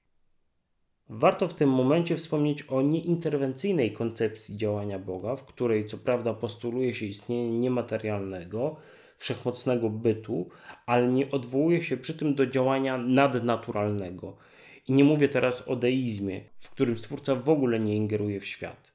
Warto 1.09 1.47
w 1.47 1.53
tym 1.53 1.69
momencie 1.69 2.17
wspomnieć 2.17 2.63
o 2.63 2.81
nieinterwencyjnej 2.81 3.91
koncepcji 3.91 4.57
działania 4.57 4.99
Boga, 4.99 5.35
w 5.35 5.43
której 5.43 5.87
co 5.87 5.97
prawda 5.97 6.33
postuluje 6.33 6.93
się 6.93 7.05
istnienie 7.05 7.59
niematerialnego, 7.59 8.75
wszechmocnego 9.17 9.89
bytu, 9.89 10.49
ale 10.85 11.07
nie 11.07 11.31
odwołuje 11.31 11.83
się 11.83 11.97
przy 11.97 12.17
tym 12.17 12.35
do 12.35 12.45
działania 12.45 12.97
nadnaturalnego. 12.97 14.37
I 14.87 14.93
nie 14.93 15.03
mówię 15.03 15.29
teraz 15.29 15.67
o 15.67 15.75
deizmie, 15.75 16.41
w 16.59 16.69
którym 16.69 16.97
Stwórca 16.97 17.35
w 17.35 17.49
ogóle 17.49 17.79
nie 17.79 17.95
ingeruje 17.95 18.39
w 18.39 18.45
świat. 18.45 18.93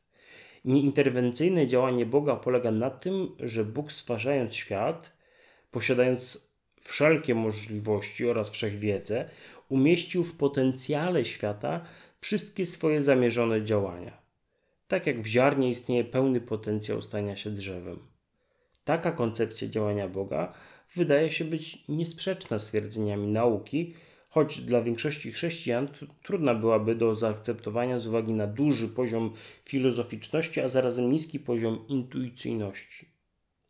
Nieinterwencyjne 0.65 1.67
działanie 1.67 2.07
Boga 2.07 2.37
polega 2.37 2.71
na 2.71 2.91
tym, 2.91 3.29
że 3.41 3.65
Bóg 3.65 3.93
stwarzając 3.93 4.55
świat, 4.55 5.13
posiadając 5.71 6.49
wszelkie 6.81 7.35
możliwości 7.35 8.29
oraz 8.31 8.51
wszechwiedzę, 8.51 9.29
umieścił 9.69 10.25
w 10.25 10.37
potencjale 10.37 11.25
świata 11.25 11.85
wszystkie 12.21 12.67
swoje 12.67 13.03
zamierzone 13.03 13.65
działania. 13.65 14.23
Tak 14.89 15.07
jak 15.07 15.21
w 15.21 15.27
ziarnie 15.27 15.71
istnieje 15.71 16.05
pełny 16.05 16.41
potencjał 16.41 17.03
stania 17.03 17.37
się 17.37 17.51
drzewem. 17.51 17.99
Taka 18.85 19.13
koncepcja 19.13 19.69
działania 19.69 20.09
Boga 20.09 20.53
wydaje 20.95 21.31
się 21.33 21.45
być 21.45 21.89
niesprzeczna 21.89 22.59
z 22.59 22.67
twierdzeniami 22.67 23.29
nauki, 23.29 23.95
choć 24.29 24.61
dla 24.61 24.83
większości 24.83 25.33
chrześcijan 25.33 25.89
trudna 26.23 26.55
byłaby 26.55 26.95
do 26.95 27.15
zaakceptowania 27.15 28.01
z 28.01 28.07
uwagi 28.07 28.33
na 28.33 28.47
duży 28.47 28.89
poziom 28.89 29.33
filozoficzności, 29.65 30.61
a 30.61 30.69
zarazem 30.69 31.13
niski 31.13 31.41
poziom 31.41 31.85
intuicyjności. 31.89 33.09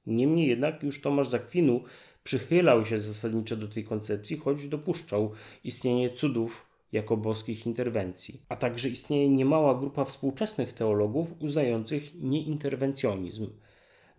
Niemniej 0.06 0.48
jednak 0.48 0.82
już 0.82 1.00
Tomasz 1.00 1.28
Zakwinu 1.28 1.84
przychylał 2.24 2.84
się 2.84 3.00
zasadniczo 3.00 3.56
do 3.56 3.68
tej 3.68 3.84
koncepcji, 3.84 4.36
choć 4.36 4.68
dopuszczał 4.68 5.32
istnienie 5.64 6.10
cudów 6.10 6.67
jako 6.92 7.16
boskich 7.16 7.66
interwencji, 7.66 8.42
a 8.48 8.56
także 8.56 8.88
istnieje 8.88 9.28
niemała 9.28 9.74
grupa 9.74 10.04
współczesnych 10.04 10.72
teologów 10.72 11.28
uznających 11.38 12.14
nieinterwencjonizm, 12.14 13.50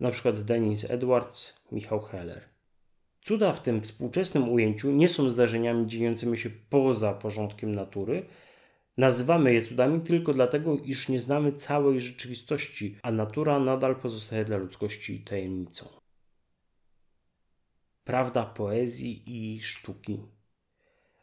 np. 0.00 0.32
Denis 0.32 0.90
Edwards, 0.90 1.60
Michał 1.72 2.00
Heller. 2.00 2.48
Cuda 3.22 3.52
w 3.52 3.62
tym 3.62 3.80
współczesnym 3.80 4.48
ujęciu 4.48 4.90
nie 4.90 5.08
są 5.08 5.30
zdarzeniami 5.30 5.86
dziejącymi 5.86 6.38
się 6.38 6.50
poza 6.50 7.14
porządkiem 7.14 7.74
natury. 7.74 8.26
Nazywamy 8.96 9.54
je 9.54 9.62
cudami 9.62 10.00
tylko 10.00 10.34
dlatego, 10.34 10.76
iż 10.78 11.08
nie 11.08 11.20
znamy 11.20 11.52
całej 11.52 12.00
rzeczywistości, 12.00 12.96
a 13.02 13.12
natura 13.12 13.58
nadal 13.58 13.96
pozostaje 13.96 14.44
dla 14.44 14.56
ludzkości 14.56 15.20
tajemnicą. 15.20 15.88
Prawda 18.04 18.44
poezji 18.46 19.22
i 19.26 19.60
sztuki. 19.60 20.18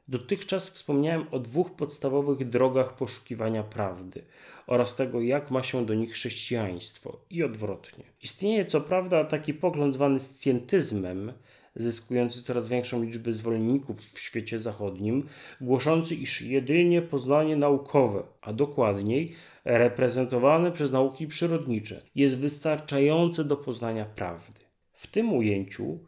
Dotychczas 0.08 0.70
wspomniałem 0.70 1.26
o 1.32 1.40
dwóch 1.40 1.76
podstawowych 1.76 2.50
drogach 2.50 2.96
poszukiwania 2.96 3.64
prawdy 3.64 4.22
oraz 4.68 4.96
tego, 4.96 5.22
jak 5.22 5.52
ma 5.52 5.64
się 5.64 5.86
do 5.86 5.94
nich 5.94 6.12
chrześcijaństwo 6.12 7.20
i 7.30 7.44
odwrotnie. 7.44 8.04
Istnieje 8.24 8.66
co 8.66 8.82
prawda 8.82 9.26
taki 9.26 9.54
pogląd 9.54 9.94
zwany 9.94 10.20
scjentyzmem, 10.20 11.34
zyskujący 11.76 12.44
coraz 12.44 12.70
większą 12.70 13.04
liczbę 13.04 13.34
zwolenników 13.34 14.12
w 14.14 14.20
świecie 14.20 14.60
zachodnim, 14.60 15.28
głoszący, 15.62 16.16
iż 16.16 16.42
jedynie 16.42 17.02
poznanie 17.02 17.56
naukowe, 17.56 18.24
a 18.42 18.54
dokładniej 18.54 19.34
reprezentowane 19.66 20.72
przez 20.72 20.92
nauki 20.92 21.28
przyrodnicze, 21.28 22.02
jest 22.16 22.38
wystarczające 22.38 23.44
do 23.44 23.58
poznania 23.58 24.06
prawdy. 24.06 24.60
W 24.94 25.08
tym 25.08 25.34
ujęciu 25.34 26.00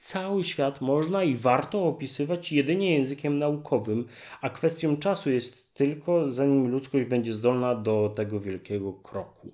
Cały 0.00 0.44
świat 0.44 0.80
można 0.80 1.24
i 1.24 1.36
warto 1.36 1.86
opisywać 1.86 2.52
jedynie 2.52 2.94
językiem 2.94 3.38
naukowym, 3.38 4.06
a 4.40 4.50
kwestią 4.50 4.96
czasu 4.96 5.30
jest 5.30 5.74
tylko, 5.74 6.28
zanim 6.28 6.70
ludzkość 6.70 7.06
będzie 7.06 7.32
zdolna 7.32 7.74
do 7.74 8.12
tego 8.16 8.40
wielkiego 8.40 8.92
kroku. 8.92 9.52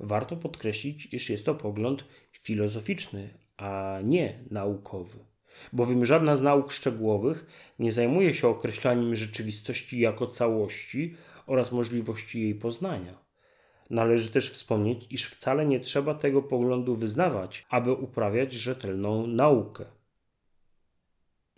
Warto 0.00 0.36
podkreślić, 0.36 1.08
iż 1.12 1.30
jest 1.30 1.46
to 1.46 1.54
pogląd 1.54 2.04
filozoficzny, 2.32 3.28
a 3.56 3.98
nie 4.04 4.44
naukowy, 4.50 5.18
bowiem 5.72 6.04
żadna 6.04 6.36
z 6.36 6.42
nauk 6.42 6.72
szczegółowych 6.72 7.46
nie 7.78 7.92
zajmuje 7.92 8.34
się 8.34 8.48
określaniem 8.48 9.16
rzeczywistości 9.16 9.98
jako 10.00 10.26
całości 10.26 11.16
oraz 11.46 11.72
możliwości 11.72 12.40
jej 12.40 12.54
poznania. 12.54 13.23
Należy 13.90 14.30
też 14.30 14.50
wspomnieć, 14.50 15.06
iż 15.10 15.24
wcale 15.24 15.66
nie 15.66 15.80
trzeba 15.80 16.14
tego 16.14 16.42
poglądu 16.42 16.96
wyznawać, 16.96 17.66
aby 17.70 17.92
uprawiać 17.92 18.52
rzetelną 18.52 19.26
naukę. 19.26 19.84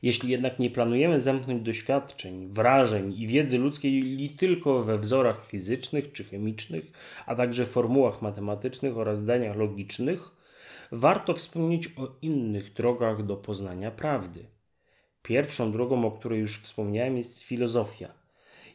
Jeśli 0.02 0.30
jednak 0.30 0.58
nie 0.58 0.70
planujemy 0.70 1.20
zamknąć 1.20 1.62
doświadczeń, 1.62 2.48
wrażeń 2.48 3.14
i 3.14 3.26
wiedzy 3.26 3.58
ludzkiej 3.58 4.02
li 4.02 4.30
tylko 4.30 4.82
we 4.82 4.98
wzorach 4.98 5.46
fizycznych 5.46 6.12
czy 6.12 6.24
chemicznych, 6.24 6.84
a 7.26 7.34
także 7.34 7.66
formułach 7.66 8.22
matematycznych 8.22 8.96
oraz 8.96 9.18
zdaniach 9.18 9.56
logicznych, 9.56 10.30
warto 10.92 11.34
wspomnieć 11.34 11.88
o 11.96 12.16
innych 12.22 12.72
drogach 12.72 13.26
do 13.26 13.36
poznania 13.36 13.90
prawdy. 13.90 14.46
Pierwszą 15.22 15.72
drogą, 15.72 16.06
o 16.06 16.10
której 16.10 16.40
już 16.40 16.58
wspomniałem, 16.58 17.16
jest 17.16 17.42
filozofia. 17.42 18.08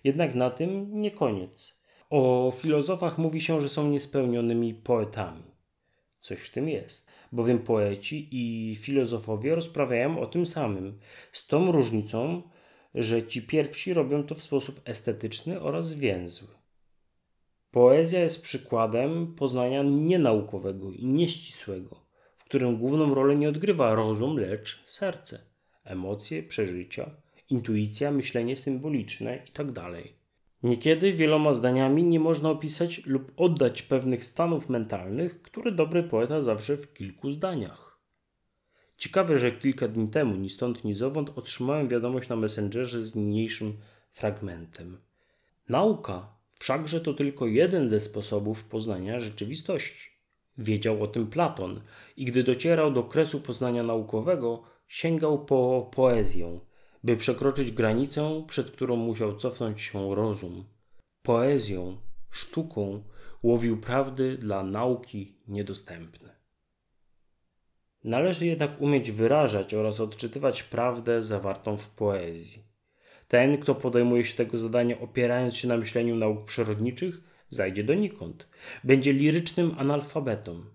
Jednak 0.03 0.35
na 0.35 0.49
tym 0.49 1.01
nie 1.01 1.11
koniec. 1.11 1.80
O 2.11 2.53
filozofach 2.57 3.17
mówi 3.17 3.41
się, 3.41 3.61
że 3.61 3.69
są 3.69 3.89
niespełnionymi 3.89 4.73
poetami. 4.73 5.43
Coś 6.19 6.39
w 6.39 6.51
tym 6.51 6.69
jest, 6.69 7.11
bowiem 7.31 7.59
poeci 7.59 8.27
i 8.31 8.75
filozofowie 8.75 9.55
rozprawiają 9.55 10.19
o 10.19 10.25
tym 10.25 10.45
samym, 10.45 10.99
z 11.31 11.47
tą 11.47 11.71
różnicą, 11.71 12.41
że 12.95 13.27
ci 13.27 13.41
pierwsi 13.41 13.93
robią 13.93 14.23
to 14.23 14.35
w 14.35 14.43
sposób 14.43 14.81
estetyczny 14.85 15.61
oraz 15.61 15.93
więzły. 15.93 16.47
Poezja 17.71 18.19
jest 18.19 18.43
przykładem 18.43 19.35
poznania 19.35 19.83
nienaukowego 19.83 20.91
i 20.91 21.05
nieścisłego, 21.05 22.05
w 22.37 22.43
którym 22.43 22.77
główną 22.77 23.15
rolę 23.15 23.35
nie 23.35 23.49
odgrywa 23.49 23.95
rozum, 23.95 24.37
lecz 24.37 24.83
serce, 24.85 25.39
emocje, 25.83 26.43
przeżycia, 26.43 27.09
intuicja, 27.49 28.11
myślenie 28.11 28.57
symboliczne 28.57 29.43
itd. 29.45 29.91
Niekiedy 30.63 31.13
wieloma 31.13 31.53
zdaniami 31.53 32.03
nie 32.03 32.19
można 32.19 32.49
opisać 32.49 33.05
lub 33.05 33.31
oddać 33.37 33.81
pewnych 33.81 34.25
stanów 34.25 34.69
mentalnych, 34.69 35.41
które 35.41 35.71
dobry 35.71 36.03
poeta 36.03 36.41
zawsze 36.41 36.77
w 36.77 36.93
kilku 36.93 37.31
zdaniach. 37.31 37.99
Ciekawe, 38.97 39.39
że 39.39 39.51
kilka 39.51 39.87
dni 39.87 40.07
temu, 40.07 40.35
ni 40.35 40.49
stąd, 40.49 40.83
ni 40.83 40.93
zowąd, 40.93 41.31
otrzymałem 41.35 41.87
wiadomość 41.87 42.29
na 42.29 42.35
Messengerze 42.35 43.05
z 43.05 43.15
niniejszym 43.15 43.77
fragmentem. 44.11 44.97
Nauka 45.69 46.35
wszakże 46.53 47.01
to 47.01 47.13
tylko 47.13 47.47
jeden 47.47 47.89
ze 47.89 47.99
sposobów 47.99 48.63
poznania 48.63 49.19
rzeczywistości. 49.19 50.09
Wiedział 50.57 51.03
o 51.03 51.07
tym 51.07 51.27
Platon 51.27 51.81
i 52.17 52.25
gdy 52.25 52.43
docierał 52.43 52.91
do 52.91 53.03
kresu 53.03 53.39
poznania 53.39 53.83
naukowego, 53.83 54.63
sięgał 54.87 55.45
po 55.45 55.91
poezję, 55.95 56.59
by 57.03 57.17
przekroczyć 57.17 57.71
granicę, 57.71 58.43
przed 58.47 58.71
którą 58.71 58.95
musiał 58.95 59.37
cofnąć 59.37 59.81
się 59.81 60.15
rozum. 60.15 60.65
Poezją, 61.21 61.97
sztuką 62.29 63.03
łowił 63.43 63.81
prawdy 63.81 64.37
dla 64.37 64.63
nauki 64.63 65.35
niedostępne. 65.47 66.35
Należy 68.03 68.45
jednak 68.45 68.81
umieć 68.81 69.11
wyrażać 69.11 69.73
oraz 69.73 69.99
odczytywać 69.99 70.63
prawdę 70.63 71.23
zawartą 71.23 71.77
w 71.77 71.87
poezji. 71.89 72.63
Ten, 73.27 73.57
kto 73.57 73.75
podejmuje 73.75 74.25
się 74.25 74.35
tego 74.35 74.57
zadania 74.57 74.99
opierając 74.99 75.55
się 75.55 75.67
na 75.67 75.77
myśleniu 75.77 76.15
nauk 76.15 76.45
przyrodniczych, 76.45 77.21
zajdzie 77.49 77.83
donikąd. 77.83 78.47
Będzie 78.83 79.13
lirycznym 79.13 79.75
analfabetą. 79.77 80.65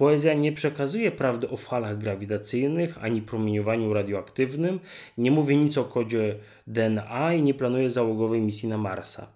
Poezja 0.00 0.34
nie 0.34 0.52
przekazuje 0.52 1.10
prawdy 1.10 1.48
o 1.48 1.56
falach 1.56 1.98
grawitacyjnych 1.98 3.04
ani 3.04 3.22
promieniowaniu 3.22 3.94
radioaktywnym, 3.94 4.80
nie 5.18 5.30
mówi 5.30 5.56
nic 5.56 5.78
o 5.78 5.84
kodzie 5.84 6.38
DNA 6.66 7.34
i 7.34 7.42
nie 7.42 7.54
planuje 7.54 7.90
załogowej 7.90 8.40
misji 8.40 8.68
na 8.68 8.78
Marsa. 8.78 9.32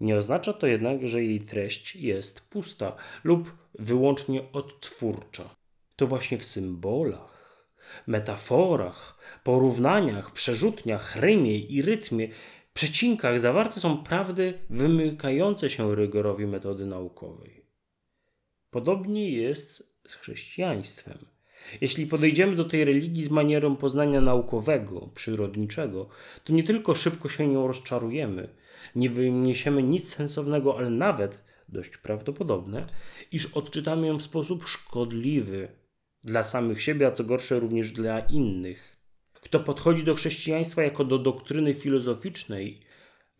Nie 0.00 0.16
oznacza 0.16 0.52
to 0.52 0.66
jednak, 0.66 1.08
że 1.08 1.24
jej 1.24 1.40
treść 1.40 1.96
jest 1.96 2.40
pusta 2.50 2.96
lub 3.24 3.56
wyłącznie 3.78 4.52
odtwórcza. 4.52 5.54
To 5.96 6.06
właśnie 6.06 6.38
w 6.38 6.44
symbolach, 6.44 7.66
metaforach, 8.06 9.18
porównaniach, 9.44 10.32
przerzutniach, 10.32 11.16
rymie 11.16 11.58
i 11.58 11.82
rytmie, 11.82 12.28
przecinkach 12.74 13.40
zawarte 13.40 13.80
są 13.80 14.04
prawdy 14.04 14.58
wymykające 14.70 15.70
się 15.70 15.94
rygorowi 15.94 16.46
metody 16.46 16.86
naukowej. 16.86 17.66
Podobnie 18.70 19.30
jest 19.30 19.91
z 20.08 20.14
chrześcijaństwem. 20.14 21.18
Jeśli 21.80 22.06
podejdziemy 22.06 22.56
do 22.56 22.64
tej 22.64 22.84
religii 22.84 23.24
z 23.24 23.30
manierą 23.30 23.76
poznania 23.76 24.20
naukowego, 24.20 25.08
przyrodniczego, 25.14 26.08
to 26.44 26.52
nie 26.52 26.64
tylko 26.64 26.94
szybko 26.94 27.28
się 27.28 27.48
nią 27.48 27.66
rozczarujemy, 27.66 28.48
nie 28.94 29.10
wyniesiemy 29.10 29.82
nic 29.82 30.14
sensownego, 30.14 30.78
ale 30.78 30.90
nawet 30.90 31.38
dość 31.68 31.96
prawdopodobne, 31.96 32.86
iż 33.32 33.46
odczytamy 33.46 34.06
ją 34.06 34.18
w 34.18 34.22
sposób 34.22 34.64
szkodliwy 34.64 35.68
dla 36.24 36.44
samych 36.44 36.82
siebie, 36.82 37.06
a 37.06 37.12
co 37.12 37.24
gorsze 37.24 37.60
również 37.60 37.92
dla 37.92 38.20
innych. 38.20 38.96
Kto 39.32 39.60
podchodzi 39.60 40.04
do 40.04 40.14
chrześcijaństwa 40.14 40.82
jako 40.82 41.04
do 41.04 41.18
doktryny 41.18 41.74
filozoficznej 41.74 42.80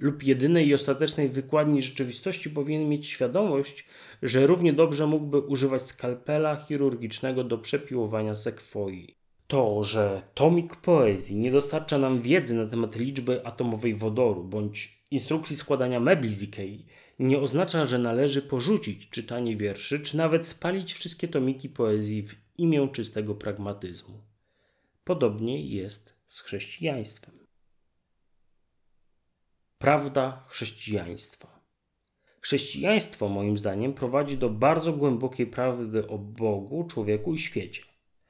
lub 0.03 0.23
jedynej 0.23 0.69
i 0.69 0.75
ostatecznej 0.75 1.29
wykładni 1.29 1.83
rzeczywistości, 1.83 2.51
powinien 2.51 2.89
mieć 2.89 3.07
świadomość, 3.07 3.87
że 4.23 4.47
równie 4.47 4.73
dobrze 4.73 5.07
mógłby 5.07 5.41
używać 5.41 5.83
skalpela 5.83 6.57
chirurgicznego 6.57 7.45
do 7.45 7.59
przepiłowania 7.59 8.37
sekwoi. 8.37 9.15
To, 9.47 9.85
że 9.85 10.23
tomik 10.35 10.77
poezji 10.77 11.37
nie 11.37 11.53
dostarcza 11.53 11.99
nam 11.99 12.23
wiedzy 12.23 12.55
na 12.55 12.67
temat 12.67 12.97
liczby 12.97 13.47
atomowej 13.47 13.95
wodoru 13.95 14.45
bądź 14.45 15.03
instrukcji 15.11 15.57
składania 15.57 16.01
mebli 16.01 16.35
z 16.35 16.43
Ikei, 16.43 16.87
nie 17.19 17.39
oznacza, 17.39 17.87
że 17.87 17.99
należy 17.99 18.43
porzucić 18.43 19.11
czytanie 19.11 19.57
wierszy, 19.57 20.01
czy 20.01 20.17
nawet 20.17 20.47
spalić 20.47 20.95
wszystkie 20.95 21.29
tomiki 21.29 21.69
poezji 21.69 22.23
w 22.23 22.35
imię 22.59 22.89
czystego 22.93 23.35
pragmatyzmu. 23.35 24.21
Podobnie 25.05 25.67
jest 25.67 26.15
z 26.27 26.41
chrześcijaństwem. 26.41 27.42
Prawda 29.83 30.45
chrześcijaństwa. 30.47 31.61
Chrześcijaństwo, 32.41 33.29
moim 33.29 33.59
zdaniem, 33.59 33.95
prowadzi 33.95 34.39
do 34.39 34.51
bardzo 34.51 34.93
głębokiej 34.93 35.47
prawdy 35.47 36.09
o 36.09 36.19
Bogu, 36.19 36.85
człowieku 36.85 37.35
i 37.35 37.39
świecie. 37.39 37.83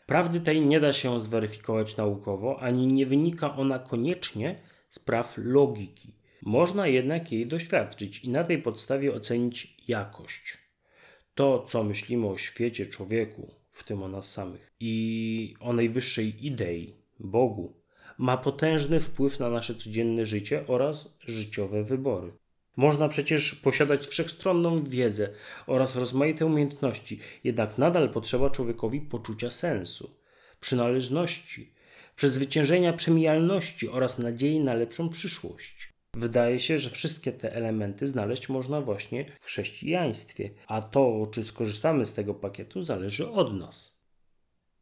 Prawdy 0.07 0.41
tej 0.41 0.61
nie 0.61 0.81
da 0.81 0.93
się 0.93 1.21
zweryfikować 1.21 1.97
naukowo, 1.97 2.61
ani 2.61 2.87
nie 2.87 3.07
wynika 3.07 3.57
ona 3.57 3.79
koniecznie 3.79 4.63
z 4.89 4.99
praw 4.99 5.35
logiki. 5.37 6.15
Można 6.43 6.87
jednak 6.87 7.33
jej 7.33 7.47
doświadczyć 7.47 8.25
i 8.25 8.31
na 8.31 8.45
tej 8.45 8.63
podstawie 8.63 9.15
ocenić 9.15 9.89
jakość. 9.89 10.59
To, 11.35 11.65
co 11.69 11.85
myślimy 11.85 12.27
o 12.27 12.37
świecie, 12.37 12.87
człowieku, 12.87 13.55
w 13.71 13.85
tym 13.85 14.03
o 14.03 14.09
nas 14.09 14.33
samych 14.33 14.75
i 14.81 15.55
o 15.61 15.73
najwyższej 15.73 16.47
idei, 16.47 16.95
Bogu, 17.21 17.82
ma 18.23 18.37
potężny 18.37 19.01
wpływ 19.01 19.41
na 19.41 19.51
nasze 19.51 19.75
codzienne 19.75 20.27
życie 20.27 20.65
oraz 20.67 21.19
życiowe 21.27 21.85
wybory. 21.85 22.33
Można 22.77 23.09
przecież 23.09 23.55
posiadać 23.55 24.07
wszechstronną 24.07 24.85
wiedzę 24.85 25.29
oraz 25.67 25.97
rozmaite 25.97 26.47
umiejętności, 26.47 27.19
jednak 27.45 27.79
nadal 27.79 28.11
potrzeba 28.11 28.51
człowiekowi 28.51 29.01
poczucia 29.01 29.51
sensu, 29.51 30.17
przynależności, 30.61 31.75
przezwyciężenia 32.17 32.93
przemijalności 32.93 33.89
oraz 33.89 34.19
nadziei 34.19 34.61
na 34.61 34.75
lepszą 34.75 35.09
przyszłość. 35.09 35.93
Wydaje 36.15 36.59
się, 36.59 36.79
że 36.79 36.91
wszystkie 36.91 37.33
te 37.33 37.55
elementy 37.55 38.09
znaleźć 38.09 38.49
można 38.49 38.81
właśnie 38.81 39.33
w 39.41 39.45
chrześcijaństwie, 39.45 40.51
a 40.67 40.83
to, 40.83 41.27
czy 41.33 41.45
skorzystamy 41.45 42.07
z 42.07 42.13
tego 42.13 42.35
pakietu, 42.35 42.83
zależy 42.83 43.29
od 43.29 43.55
nas. 43.55 44.03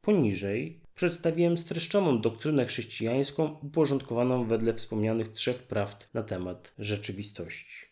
Poniżej 0.01 0.80
przedstawiłem 1.01 1.59
streszczoną 1.59 2.21
doktrynę 2.21 2.67
chrześcijańską 2.67 3.59
uporządkowaną 3.63 4.45
wedle 4.45 4.75
wspomnianych 4.75 5.33
trzech 5.33 5.63
prawd 5.63 6.09
na 6.15 6.23
temat 6.23 6.75
rzeczywistości. 6.79 7.87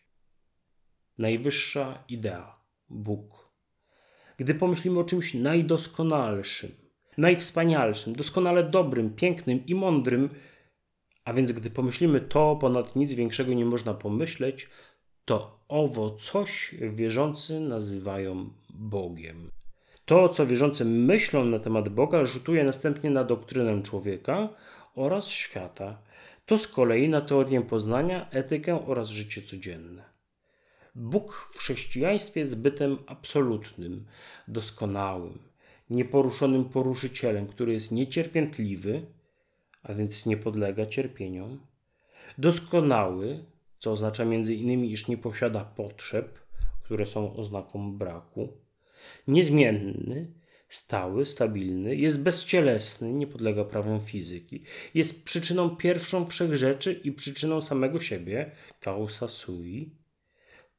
Najwyższa 1.17 2.03
idea 2.09 2.59
Bóg. 2.89 3.49
Gdy 4.37 4.55
pomyślimy 4.55 4.99
o 4.99 5.03
czymś 5.03 5.33
najdoskonalszym, 5.33 6.71
najwspanialszym, 7.17 8.15
doskonale 8.15 8.63
dobrym, 8.63 9.15
pięknym 9.15 9.65
i 9.65 9.75
mądrym, 9.75 10.29
a 11.25 11.33
więc 11.33 11.51
gdy 11.51 11.69
pomyślimy 11.69 12.21
to, 12.21 12.55
ponad 12.55 12.95
nic 12.95 13.13
większego 13.13 13.53
nie 13.53 13.65
można 13.65 13.93
pomyśleć, 13.93 14.69
to 15.25 15.65
owo 15.67 16.11
coś 16.11 16.75
wierzący 16.93 17.59
nazywają 17.59 18.49
Bogiem. 18.69 19.51
To, 20.09 20.29
co 20.29 20.47
wierzący 20.47 20.85
myślą 20.85 21.45
na 21.45 21.59
temat 21.59 21.89
Boga, 21.89 22.25
rzutuje 22.25 22.63
następnie 22.63 23.09
na 23.09 23.23
doktrynę 23.23 23.83
człowieka 23.83 24.49
oraz 24.95 25.27
świata. 25.27 26.01
To 26.45 26.57
z 26.57 26.67
kolei 26.67 27.09
na 27.09 27.21
teorię 27.21 27.61
poznania, 27.61 28.29
etykę 28.29 28.87
oraz 28.87 29.09
życie 29.09 29.41
codzienne. 29.41 30.03
Bóg 30.95 31.49
w 31.51 31.57
chrześcijaństwie 31.57 32.39
jest 32.39 32.61
bytem 32.61 32.97
absolutnym, 33.07 34.05
doskonałym, 34.47 35.39
nieporuszonym 35.89 36.65
poruszycielem, 36.65 37.47
który 37.47 37.73
jest 37.73 37.91
niecierpiętliwy, 37.91 39.05
a 39.83 39.93
więc 39.93 40.25
nie 40.25 40.37
podlega 40.37 40.85
cierpieniom. 40.85 41.59
Doskonały, 42.37 43.43
co 43.79 43.91
oznacza 43.91 44.25
między 44.25 44.55
innymi, 44.55 44.91
iż 44.91 45.07
nie 45.07 45.17
posiada 45.17 45.65
potrzeb, 45.65 46.39
które 46.83 47.05
są 47.05 47.35
oznaką 47.35 47.97
braku. 47.97 48.68
Niezmienny, 49.27 50.31
stały, 50.69 51.25
stabilny, 51.25 51.95
jest 51.95 52.23
bezcielesny, 52.23 53.13
nie 53.13 53.27
podlega 53.27 53.63
prawom 53.63 53.99
fizyki, 53.99 54.63
jest 54.93 55.25
przyczyną 55.25 55.75
pierwszą 55.75 56.25
wszechrzeczy 56.25 56.93
i 57.03 57.11
przyczyną 57.11 57.61
samego 57.61 57.99
siebie, 57.99 58.51
causa 58.81 59.27
sui. 59.27 59.91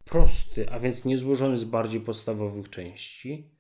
Prosty, 0.05 0.71
a 0.71 0.79
więc 0.81 1.05
niezłożony 1.05 1.57
z 1.57 1.65
bardziej 1.65 2.01
podstawowych 2.01 2.71
części. 2.71 3.51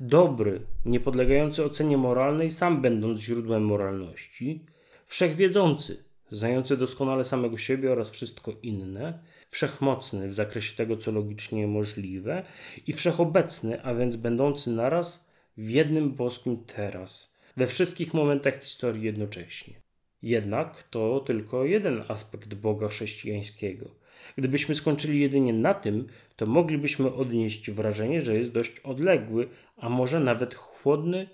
Dobry, 0.00 0.60
nie 0.84 1.00
podlegający 1.00 1.64
ocenie 1.64 1.96
moralnej, 1.96 2.50
sam 2.50 2.82
będąc 2.82 3.20
źródłem 3.20 3.64
moralności 3.64 4.66
wszechwiedzący, 5.06 6.04
znający 6.30 6.76
doskonale 6.76 7.24
samego 7.24 7.58
siebie 7.58 7.92
oraz 7.92 8.10
wszystko 8.10 8.52
inne, 8.62 9.18
wszechmocny 9.56 10.28
w 10.28 10.34
zakresie 10.34 10.76
tego, 10.76 10.96
co 10.96 11.12
logicznie 11.12 11.66
możliwe 11.66 12.44
i 12.86 12.92
wszechobecny, 12.92 13.82
a 13.82 13.94
więc 13.94 14.16
będący 14.16 14.70
naraz 14.70 15.32
w 15.56 15.70
jednym 15.70 16.14
boskim 16.14 16.64
teraz, 16.76 17.40
we 17.56 17.66
wszystkich 17.66 18.14
momentach 18.14 18.62
historii 18.62 19.02
jednocześnie. 19.02 19.74
Jednak 20.22 20.82
to 20.82 21.20
tylko 21.20 21.64
jeden 21.64 22.02
aspekt 22.08 22.54
Boga 22.54 22.88
chrześcijańskiego. 22.88 23.90
Gdybyśmy 24.36 24.74
skończyli 24.74 25.20
jedynie 25.20 25.52
na 25.52 25.74
tym, 25.74 26.06
to 26.36 26.46
moglibyśmy 26.46 27.14
odnieść 27.14 27.70
wrażenie, 27.70 28.22
że 28.22 28.34
jest 28.38 28.52
dość 28.52 28.80
odległy, 28.80 29.48
a 29.76 29.88
może 29.88 30.20
nawet 30.20 30.54
chłodny 30.54 31.28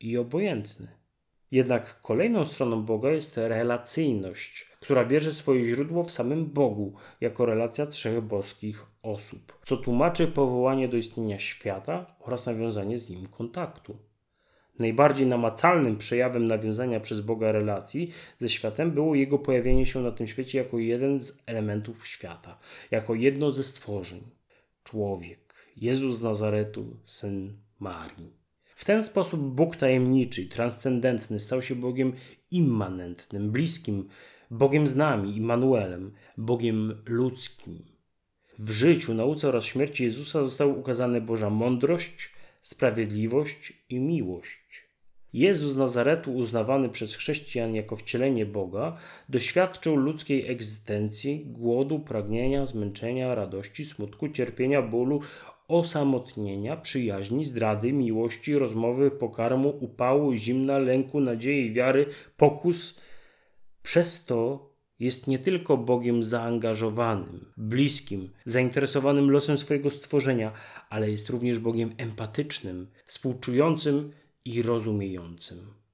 i 0.00 0.16
obojętny. 0.16 0.88
Jednak 1.50 2.00
kolejną 2.00 2.46
stroną 2.46 2.82
Boga 2.82 3.10
jest 3.10 3.36
relacyjność, 3.36 4.70
która 4.80 5.04
bierze 5.04 5.34
swoje 5.34 5.64
źródło 5.64 6.04
w 6.04 6.12
samym 6.12 6.46
Bogu, 6.46 6.94
jako 7.20 7.46
relacja 7.46 7.86
trzech 7.86 8.20
boskich 8.20 8.86
osób, 9.02 9.58
co 9.64 9.76
tłumaczy 9.76 10.26
powołanie 10.26 10.88
do 10.88 10.96
istnienia 10.96 11.38
świata 11.38 12.16
oraz 12.20 12.46
nawiązanie 12.46 12.98
z 12.98 13.10
nim 13.10 13.26
kontaktu. 13.26 13.98
Najbardziej 14.78 15.26
namacalnym 15.26 15.98
przejawem 15.98 16.44
nawiązania 16.44 17.00
przez 17.00 17.20
Boga 17.20 17.52
relacji 17.52 18.10
ze 18.38 18.48
światem 18.48 18.90
było 18.90 19.14
jego 19.14 19.38
pojawienie 19.38 19.86
się 19.86 20.02
na 20.02 20.12
tym 20.12 20.26
świecie 20.26 20.58
jako 20.58 20.78
jeden 20.78 21.20
z 21.20 21.42
elementów 21.46 22.06
świata, 22.06 22.58
jako 22.90 23.14
jedno 23.14 23.52
ze 23.52 23.62
stworzeń 23.62 24.20
człowiek, 24.84 25.54
Jezus 25.76 26.16
z 26.16 26.22
Nazaretu, 26.22 26.96
syn 27.04 27.56
Marii. 27.78 28.45
W 28.76 28.84
ten 28.84 29.02
sposób 29.02 29.40
Bóg 29.40 29.76
tajemniczy, 29.76 30.48
transcendentny 30.48 31.40
stał 31.40 31.62
się 31.62 31.74
Bogiem 31.74 32.12
immanentnym, 32.50 33.50
bliskim, 33.50 34.08
Bogiem 34.50 34.86
z 34.86 34.96
nami, 34.96 35.36
Immanuelem, 35.36 36.12
Bogiem 36.36 37.02
ludzkim. 37.06 37.84
W 38.58 38.70
życiu, 38.70 39.14
nauce 39.14 39.48
oraz 39.48 39.64
śmierci 39.64 40.04
Jezusa 40.04 40.40
zostały 40.40 40.72
ukazane 40.72 41.20
Boża 41.20 41.50
mądrość, 41.50 42.34
sprawiedliwość 42.62 43.72
i 43.88 44.00
miłość. 44.00 44.86
Jezus 45.32 45.72
z 45.72 45.76
Nazaretu, 45.76 46.34
uznawany 46.34 46.88
przez 46.88 47.16
chrześcijan 47.16 47.74
jako 47.74 47.96
wcielenie 47.96 48.46
Boga, 48.46 48.96
doświadczył 49.28 49.96
ludzkiej 49.96 50.50
egzystencji, 50.50 51.46
głodu, 51.46 51.98
pragnienia, 51.98 52.66
zmęczenia, 52.66 53.34
radości, 53.34 53.84
smutku, 53.84 54.28
cierpienia, 54.28 54.82
bólu, 54.82 55.20
osamotnienia, 55.68 56.76
przyjaźni, 56.76 57.44
zdrady, 57.44 57.92
miłości, 57.92 58.58
rozmowy, 58.58 59.10
pokarmu, 59.10 59.68
upału, 59.80 60.34
zimna, 60.34 60.78
lęku, 60.78 61.20
nadziei, 61.20 61.72
wiary, 61.72 62.06
pokus. 62.36 63.00
Przez 63.82 64.24
to 64.24 64.70
jest 64.98 65.26
nie 65.26 65.38
tylko 65.38 65.76
Bogiem 65.76 66.24
zaangażowanym, 66.24 67.52
bliskim, 67.56 68.30
zainteresowanym 68.44 69.30
losem 69.30 69.58
swojego 69.58 69.90
stworzenia, 69.90 70.52
ale 70.88 71.10
jest 71.10 71.30
również 71.30 71.58
Bogiem 71.58 71.94
empatycznym, 71.98 72.90
współczującym 73.06 74.12
i 74.44 74.62
rozumiejącym. 74.62 75.85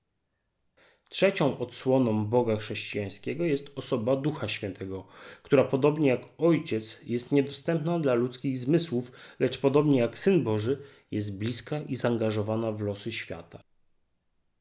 Trzecią 1.13 1.59
odsłoną 1.59 2.27
Boga 2.27 2.57
chrześcijańskiego 2.57 3.45
jest 3.45 3.73
osoba 3.77 4.17
Ducha 4.17 4.49
Świętego, 4.49 5.07
która 5.43 5.65
podobnie 5.65 6.09
jak 6.09 6.21
Ojciec 6.39 6.99
jest 7.07 7.33
niedostępna 7.33 7.99
dla 7.99 8.15
ludzkich 8.15 8.59
zmysłów, 8.59 9.13
lecz 9.39 9.59
podobnie 9.59 9.99
jak 9.99 10.19
Syn 10.19 10.45
Boży 10.45 10.83
jest 11.11 11.39
bliska 11.39 11.81
i 11.81 11.97
zaangażowana 11.97 12.73
w 12.73 12.81
losy 12.81 13.13
świata. 13.13 13.63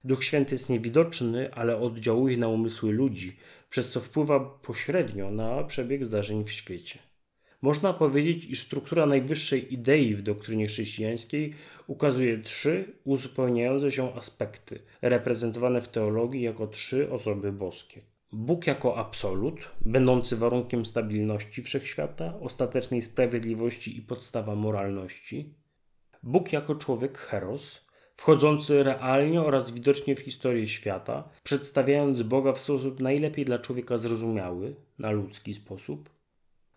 Duch 0.03 0.23
Święty 0.23 0.55
jest 0.55 0.69
niewidoczny, 0.69 1.53
ale 1.53 1.77
oddziałuje 1.77 2.37
na 2.37 2.47
umysły 2.47 2.91
ludzi, 2.91 3.37
przez 3.69 3.89
co 3.89 3.99
wpływa 3.99 4.39
pośrednio 4.39 5.31
na 5.31 5.63
przebieg 5.63 6.05
zdarzeń 6.05 6.43
w 6.43 6.51
świecie. 6.51 6.99
Można 7.61 7.93
powiedzieć, 7.93 8.45
iż 8.45 8.61
struktura 8.61 9.05
najwyższej 9.05 9.73
idei 9.73 10.15
w 10.15 10.21
doktrynie 10.21 10.67
chrześcijańskiej 10.67 11.53
ukazuje 11.87 12.37
trzy 12.37 12.93
uzupełniające 13.03 13.91
się 13.91 14.13
aspekty, 14.13 14.79
reprezentowane 15.01 15.81
w 15.81 15.87
teologii 15.87 16.41
jako 16.41 16.67
trzy 16.67 17.11
osoby 17.11 17.51
boskie. 17.51 18.01
Bóg 18.31 18.67
jako 18.67 18.97
absolut, 18.97 19.59
będący 19.81 20.37
warunkiem 20.37 20.85
stabilności 20.85 21.61
wszechświata, 21.61 22.39
ostatecznej 22.39 23.01
sprawiedliwości 23.01 23.97
i 23.97 24.01
podstawa 24.01 24.55
moralności. 24.55 25.53
Bóg 26.23 26.53
jako 26.53 26.75
człowiek 26.75 27.17
heros, 27.17 27.85
wchodzący 28.15 28.83
realnie 28.83 29.41
oraz 29.41 29.71
widocznie 29.71 30.15
w 30.15 30.19
historię 30.19 30.67
świata, 30.67 31.29
przedstawiając 31.43 32.21
Boga 32.21 32.53
w 32.53 32.61
sposób 32.61 32.99
najlepiej 32.99 33.45
dla 33.45 33.59
człowieka 33.59 33.97
zrozumiały, 33.97 34.75
na 34.99 35.11
ludzki 35.11 35.53
sposób. 35.53 36.09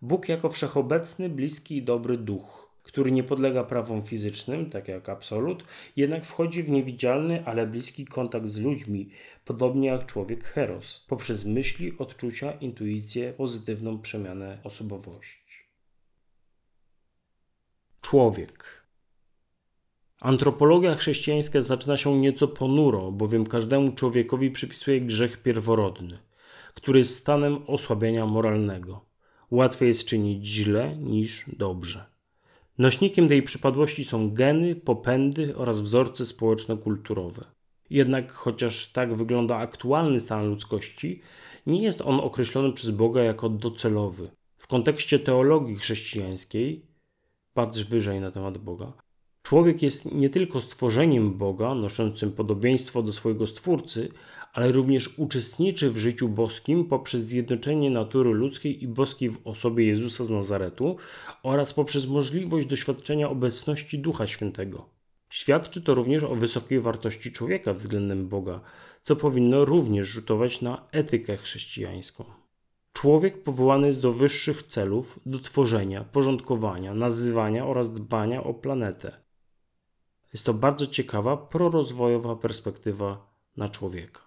Bóg 0.01 0.29
jako 0.29 0.49
wszechobecny, 0.49 1.29
bliski 1.29 1.77
i 1.77 1.83
dobry 1.83 2.17
duch, 2.17 2.65
który 2.83 3.11
nie 3.11 3.23
podlega 3.23 3.63
prawom 3.63 4.03
fizycznym, 4.03 4.69
tak 4.69 4.87
jak 4.87 5.09
absolut, 5.09 5.65
jednak 5.95 6.25
wchodzi 6.25 6.63
w 6.63 6.69
niewidzialny, 6.69 7.45
ale 7.45 7.67
bliski 7.67 8.05
kontakt 8.05 8.47
z 8.47 8.59
ludźmi, 8.59 9.09
podobnie 9.45 9.87
jak 9.87 10.05
człowiek 10.05 10.43
Heros, 10.43 11.05
poprzez 11.07 11.45
myśli, 11.45 11.97
odczucia, 11.97 12.51
intuicję, 12.51 13.33
pozytywną 13.33 13.99
przemianę 14.01 14.59
osobowości. 14.63 15.45
Człowiek. 18.01 18.85
Antropologia 20.21 20.95
chrześcijańska 20.95 21.61
zaczyna 21.61 21.97
się 21.97 22.17
nieco 22.17 22.47
ponuro, 22.47 23.11
bowiem 23.11 23.45
każdemu 23.45 23.91
człowiekowi 23.91 24.51
przypisuje 24.51 25.01
grzech 25.01 25.43
pierworodny, 25.43 26.17
który 26.73 26.99
jest 26.99 27.15
stanem 27.15 27.63
osłabienia 27.67 28.25
moralnego. 28.25 29.05
Łatwiej 29.55 29.87
jest 29.87 30.05
czynić 30.05 30.45
źle 30.45 30.97
niż 30.97 31.45
dobrze. 31.57 32.05
Nośnikiem 32.77 33.27
tej 33.27 33.43
przypadłości 33.43 34.05
są 34.05 34.33
geny, 34.33 34.75
popędy 34.75 35.55
oraz 35.55 35.81
wzorce 35.81 36.25
społeczno-kulturowe. 36.25 37.45
Jednak 37.89 38.31
chociaż 38.31 38.91
tak 38.91 39.15
wygląda 39.15 39.57
aktualny 39.57 40.19
stan 40.19 40.49
ludzkości, 40.49 41.21
nie 41.65 41.83
jest 41.83 42.01
on 42.01 42.19
określony 42.19 42.73
przez 42.73 42.91
Boga 42.91 43.23
jako 43.23 43.49
docelowy. 43.49 44.29
W 44.57 44.67
kontekście 44.67 45.19
teologii 45.19 45.75
chrześcijańskiej, 45.75 46.85
patrz 47.53 47.83
wyżej 47.83 48.21
na 48.21 48.31
temat 48.31 48.57
Boga, 48.57 48.93
człowiek 49.43 49.81
jest 49.81 50.11
nie 50.11 50.29
tylko 50.29 50.61
stworzeniem 50.61 51.37
Boga, 51.37 51.75
noszącym 51.75 52.31
podobieństwo 52.31 53.03
do 53.03 53.13
swojego 53.13 53.47
Stwórcy, 53.47 54.11
ale 54.55 54.71
również 54.71 55.19
uczestniczy 55.19 55.91
w 55.91 55.97
życiu 55.97 56.29
boskim 56.29 56.85
poprzez 56.85 57.21
zjednoczenie 57.21 57.89
natury 57.89 58.31
ludzkiej 58.31 58.83
i 58.83 58.87
boskiej 58.87 59.29
w 59.29 59.47
osobie 59.47 59.85
Jezusa 59.85 60.23
z 60.23 60.29
Nazaretu 60.29 60.97
oraz 61.43 61.73
poprzez 61.73 62.07
możliwość 62.07 62.67
doświadczenia 62.67 63.29
obecności 63.29 63.99
Ducha 63.99 64.27
Świętego. 64.27 64.89
Świadczy 65.29 65.81
to 65.81 65.93
również 65.93 66.23
o 66.23 66.35
wysokiej 66.35 66.79
wartości 66.79 67.31
człowieka 67.31 67.73
względem 67.73 68.27
Boga, 68.27 68.59
co 69.01 69.15
powinno 69.15 69.65
również 69.65 70.07
rzutować 70.07 70.61
na 70.61 70.87
etykę 70.91 71.37
chrześcijańską. 71.37 72.23
Człowiek 72.93 73.43
powołany 73.43 73.87
jest 73.87 74.01
do 74.01 74.11
wyższych 74.11 74.63
celów, 74.63 75.19
do 75.25 75.39
tworzenia, 75.39 76.03
porządkowania, 76.03 76.93
nazywania 76.93 77.65
oraz 77.65 77.93
dbania 77.93 78.43
o 78.43 78.53
planetę. 78.53 79.11
Jest 80.33 80.45
to 80.45 80.53
bardzo 80.53 80.87
ciekawa, 80.87 81.37
prorozwojowa 81.37 82.35
perspektywa 82.35 83.27
na 83.57 83.69
człowieka 83.69 84.24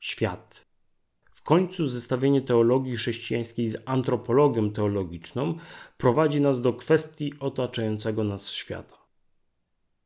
świat. 0.00 0.66
W 1.30 1.42
końcu 1.42 1.86
zestawienie 1.86 2.42
teologii 2.42 2.96
chrześcijańskiej 2.96 3.66
z 3.66 3.82
antropologią 3.84 4.70
teologiczną 4.70 5.54
prowadzi 5.96 6.40
nas 6.40 6.60
do 6.60 6.72
kwestii 6.72 7.32
otaczającego 7.40 8.24
nas 8.24 8.50
świata. 8.50 8.96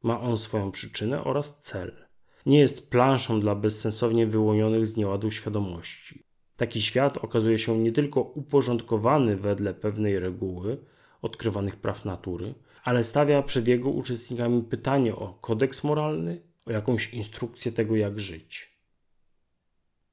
Ma 0.03 0.21
on 0.21 0.39
swoją 0.39 0.73
przyczynę 0.73 1.25
oraz 1.25 1.61
cel. 1.61 2.07
Nie 2.47 2.59
jest 2.59 2.91
planszą 2.91 3.41
dla 3.41 3.55
bezsensownie 3.55 4.27
wyłonionych 4.27 4.87
z 4.87 4.97
nieładu 4.97 5.31
świadomości. 5.31 6.25
Taki 6.57 6.83
świat 6.83 7.19
okazuje 7.19 7.59
się 7.59 7.79
nie 7.79 7.93
tylko 7.93 8.21
uporządkowany 8.21 9.37
wedle 9.37 9.75
pewnej 9.75 10.21
reguły, 10.21 10.79
odkrywanych 11.23 11.77
praw 11.77 12.05
natury, 12.05 12.55
ale 12.85 13.05
stawia 13.05 13.43
przed 13.43 13.69
jego 13.69 13.91
uczestnikami 13.91 14.63
pytanie 14.63 15.17
o 15.17 15.39
kodeks 15.41 15.85
moralny, 15.85 16.43
o 16.67 16.73
jakąś 16.73 17.15
instrukcję 17.15 17.73
tego, 17.73 17.97
jak 17.97 18.21
żyć. 18.21 18.72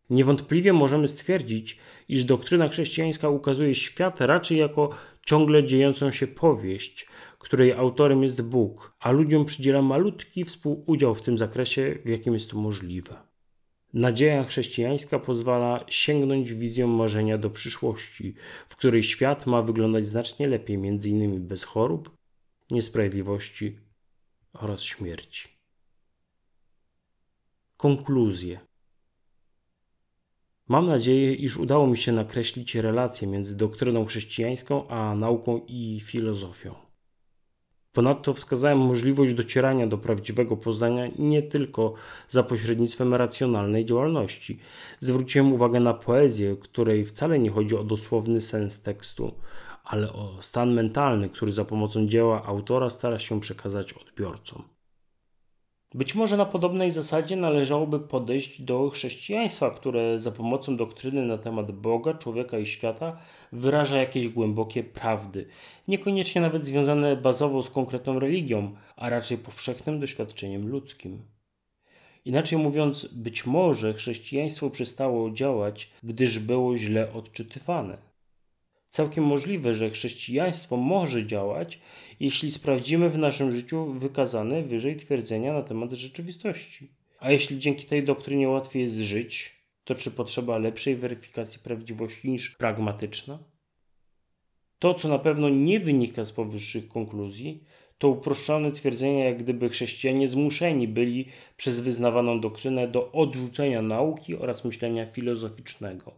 Niewątpliwie 0.09 0.73
możemy 0.73 1.07
stwierdzić, 1.07 1.77
iż 2.09 2.23
doktryna 2.23 2.69
chrześcijańska 2.69 3.29
ukazuje 3.29 3.75
świat 3.75 4.21
raczej 4.21 4.57
jako 4.57 4.89
ciągle 5.25 5.63
dziejącą 5.63 6.11
się 6.11 6.27
powieść, 6.27 7.07
której 7.39 7.73
autorem 7.73 8.23
jest 8.23 8.41
Bóg, 8.41 8.95
a 8.99 9.11
ludziom 9.11 9.45
przydziela 9.45 9.81
malutki 9.81 10.43
współudział 10.43 11.15
w 11.15 11.21
tym 11.21 11.37
zakresie, 11.37 11.99
w 12.05 12.09
jakim 12.09 12.33
jest 12.33 12.51
to 12.51 12.57
możliwe. 12.57 13.15
Nadzieja 13.93 14.43
chrześcijańska 14.43 15.19
pozwala 15.19 15.85
sięgnąć 15.87 16.53
wizją 16.53 16.87
marzenia 16.87 17.37
do 17.37 17.49
przyszłości, 17.49 18.35
w 18.69 18.75
której 18.75 19.03
świat 19.03 19.45
ma 19.45 19.61
wyglądać 19.61 20.07
znacznie 20.07 20.47
lepiej, 20.47 20.75
m.in. 20.75 21.47
bez 21.47 21.63
chorób, 21.63 22.17
niesprawiedliwości 22.71 23.79
oraz 24.53 24.81
śmierci. 24.81 25.49
Konkluzje. 27.77 28.68
Mam 30.69 30.87
nadzieję, 30.87 31.33
iż 31.33 31.57
udało 31.57 31.87
mi 31.87 31.97
się 31.97 32.11
nakreślić 32.11 32.75
relację 32.75 33.27
między 33.27 33.57
doktryną 33.57 34.05
chrześcijańską 34.05 34.87
a 34.87 35.15
nauką 35.15 35.61
i 35.67 36.01
filozofią. 36.03 36.75
Ponadto 37.91 38.33
wskazałem 38.33 38.77
możliwość 38.77 39.33
docierania 39.33 39.87
do 39.87 39.97
prawdziwego 39.97 40.57
poznania 40.57 41.07
nie 41.19 41.41
tylko 41.41 41.93
za 42.27 42.43
pośrednictwem 42.43 43.13
racjonalnej 43.13 43.85
działalności. 43.85 44.59
Zwróciłem 44.99 45.53
uwagę 45.53 45.79
na 45.79 45.93
poezję, 45.93 46.55
której 46.55 47.05
wcale 47.05 47.39
nie 47.39 47.49
chodzi 47.49 47.75
o 47.75 47.83
dosłowny 47.83 48.41
sens 48.41 48.81
tekstu, 48.81 49.31
ale 49.83 50.13
o 50.13 50.37
stan 50.41 50.73
mentalny, 50.73 51.29
który 51.29 51.51
za 51.51 51.65
pomocą 51.65 52.07
dzieła 52.07 52.45
autora 52.45 52.89
stara 52.89 53.19
się 53.19 53.39
przekazać 53.39 53.93
odbiorcom. 53.93 54.63
Być 55.93 56.15
może 56.15 56.37
na 56.37 56.45
podobnej 56.45 56.91
zasadzie 56.91 57.35
należałoby 57.35 57.99
podejść 57.99 58.61
do 58.61 58.89
chrześcijaństwa, 58.89 59.71
które 59.71 60.19
za 60.19 60.31
pomocą 60.31 60.77
doktryny 60.77 61.25
na 61.25 61.37
temat 61.37 61.71
Boga, 61.71 62.13
człowieka 62.13 62.59
i 62.59 62.65
świata 62.65 63.17
wyraża 63.51 63.97
jakieś 63.97 64.29
głębokie 64.29 64.83
prawdy, 64.83 65.47
niekoniecznie 65.87 66.41
nawet 66.41 66.65
związane 66.65 67.15
bazowo 67.15 67.63
z 67.63 67.69
konkretną 67.69 68.19
religią, 68.19 68.75
a 68.95 69.09
raczej 69.09 69.37
powszechnym 69.37 69.99
doświadczeniem 69.99 70.67
ludzkim. 70.67 71.21
Inaczej 72.25 72.57
mówiąc, 72.57 73.05
być 73.05 73.45
może 73.45 73.93
chrześcijaństwo 73.93 74.69
przestało 74.69 75.31
działać, 75.31 75.91
gdyż 76.03 76.39
było 76.39 76.77
źle 76.77 77.13
odczytywane. 77.13 77.97
Całkiem 78.89 79.23
możliwe, 79.23 79.73
że 79.73 79.89
chrześcijaństwo 79.89 80.77
może 80.77 81.25
działać, 81.25 81.79
jeśli 82.19 82.51
sprawdzimy 82.51 83.09
w 83.09 83.17
naszym 83.17 83.51
życiu 83.51 83.93
wykazane 83.93 84.63
wyżej 84.63 84.95
twierdzenia 84.95 85.53
na 85.53 85.61
temat 85.61 85.91
rzeczywistości. 85.91 86.91
A 87.19 87.31
jeśli 87.31 87.59
dzięki 87.59 87.85
tej 87.85 88.03
doktrynie 88.03 88.49
łatwiej 88.49 88.81
jest 88.81 88.95
żyć, 88.95 89.59
to 89.83 89.95
czy 89.95 90.11
potrzeba 90.11 90.57
lepszej 90.57 90.95
weryfikacji 90.95 91.59
prawdziwości 91.63 92.29
niż 92.29 92.49
pragmatyczna? 92.49 93.39
To, 94.79 94.93
co 94.93 95.07
na 95.07 95.19
pewno 95.19 95.49
nie 95.49 95.79
wynika 95.79 96.23
z 96.23 96.31
powyższych 96.31 96.89
konkluzji, 96.89 97.63
to 97.97 98.09
uproszczone 98.09 98.71
twierdzenia, 98.71 99.25
jak 99.25 99.43
gdyby 99.43 99.69
chrześcijanie 99.69 100.27
zmuszeni 100.27 100.87
byli 100.87 101.25
przez 101.57 101.79
wyznawaną 101.79 102.41
doktrynę 102.41 102.87
do 102.87 103.11
odrzucenia 103.11 103.81
nauki 103.81 104.35
oraz 104.35 104.65
myślenia 104.65 105.05
filozoficznego. 105.05 106.11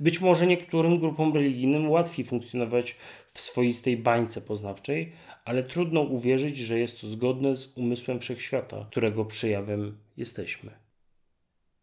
Być 0.00 0.20
może 0.20 0.46
niektórym 0.46 0.98
grupom 0.98 1.34
religijnym 1.34 1.90
łatwiej 1.90 2.24
funkcjonować 2.24 2.96
w 3.32 3.40
swoistej 3.40 3.96
bańce 3.96 4.40
poznawczej, 4.40 5.12
ale 5.46 5.62
trudno 5.62 6.00
uwierzyć, 6.00 6.58
że 6.58 6.78
jest 6.78 7.00
to 7.00 7.08
zgodne 7.08 7.56
z 7.56 7.76
umysłem 7.76 8.20
wszechświata, 8.20 8.86
którego 8.90 9.24
przejawem 9.24 9.98
jesteśmy. 10.16 10.70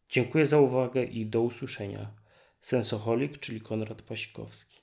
Dziękuję 0.10 0.48
za 0.48 0.60
uwagę 0.60 1.04
i 1.04 1.26
do 1.26 1.42
usłyszenia. 1.42 2.12
Sensoholik, 2.62 3.40
czyli 3.40 3.62
Konrad 3.62 4.02
Pasikowski. 4.02 4.83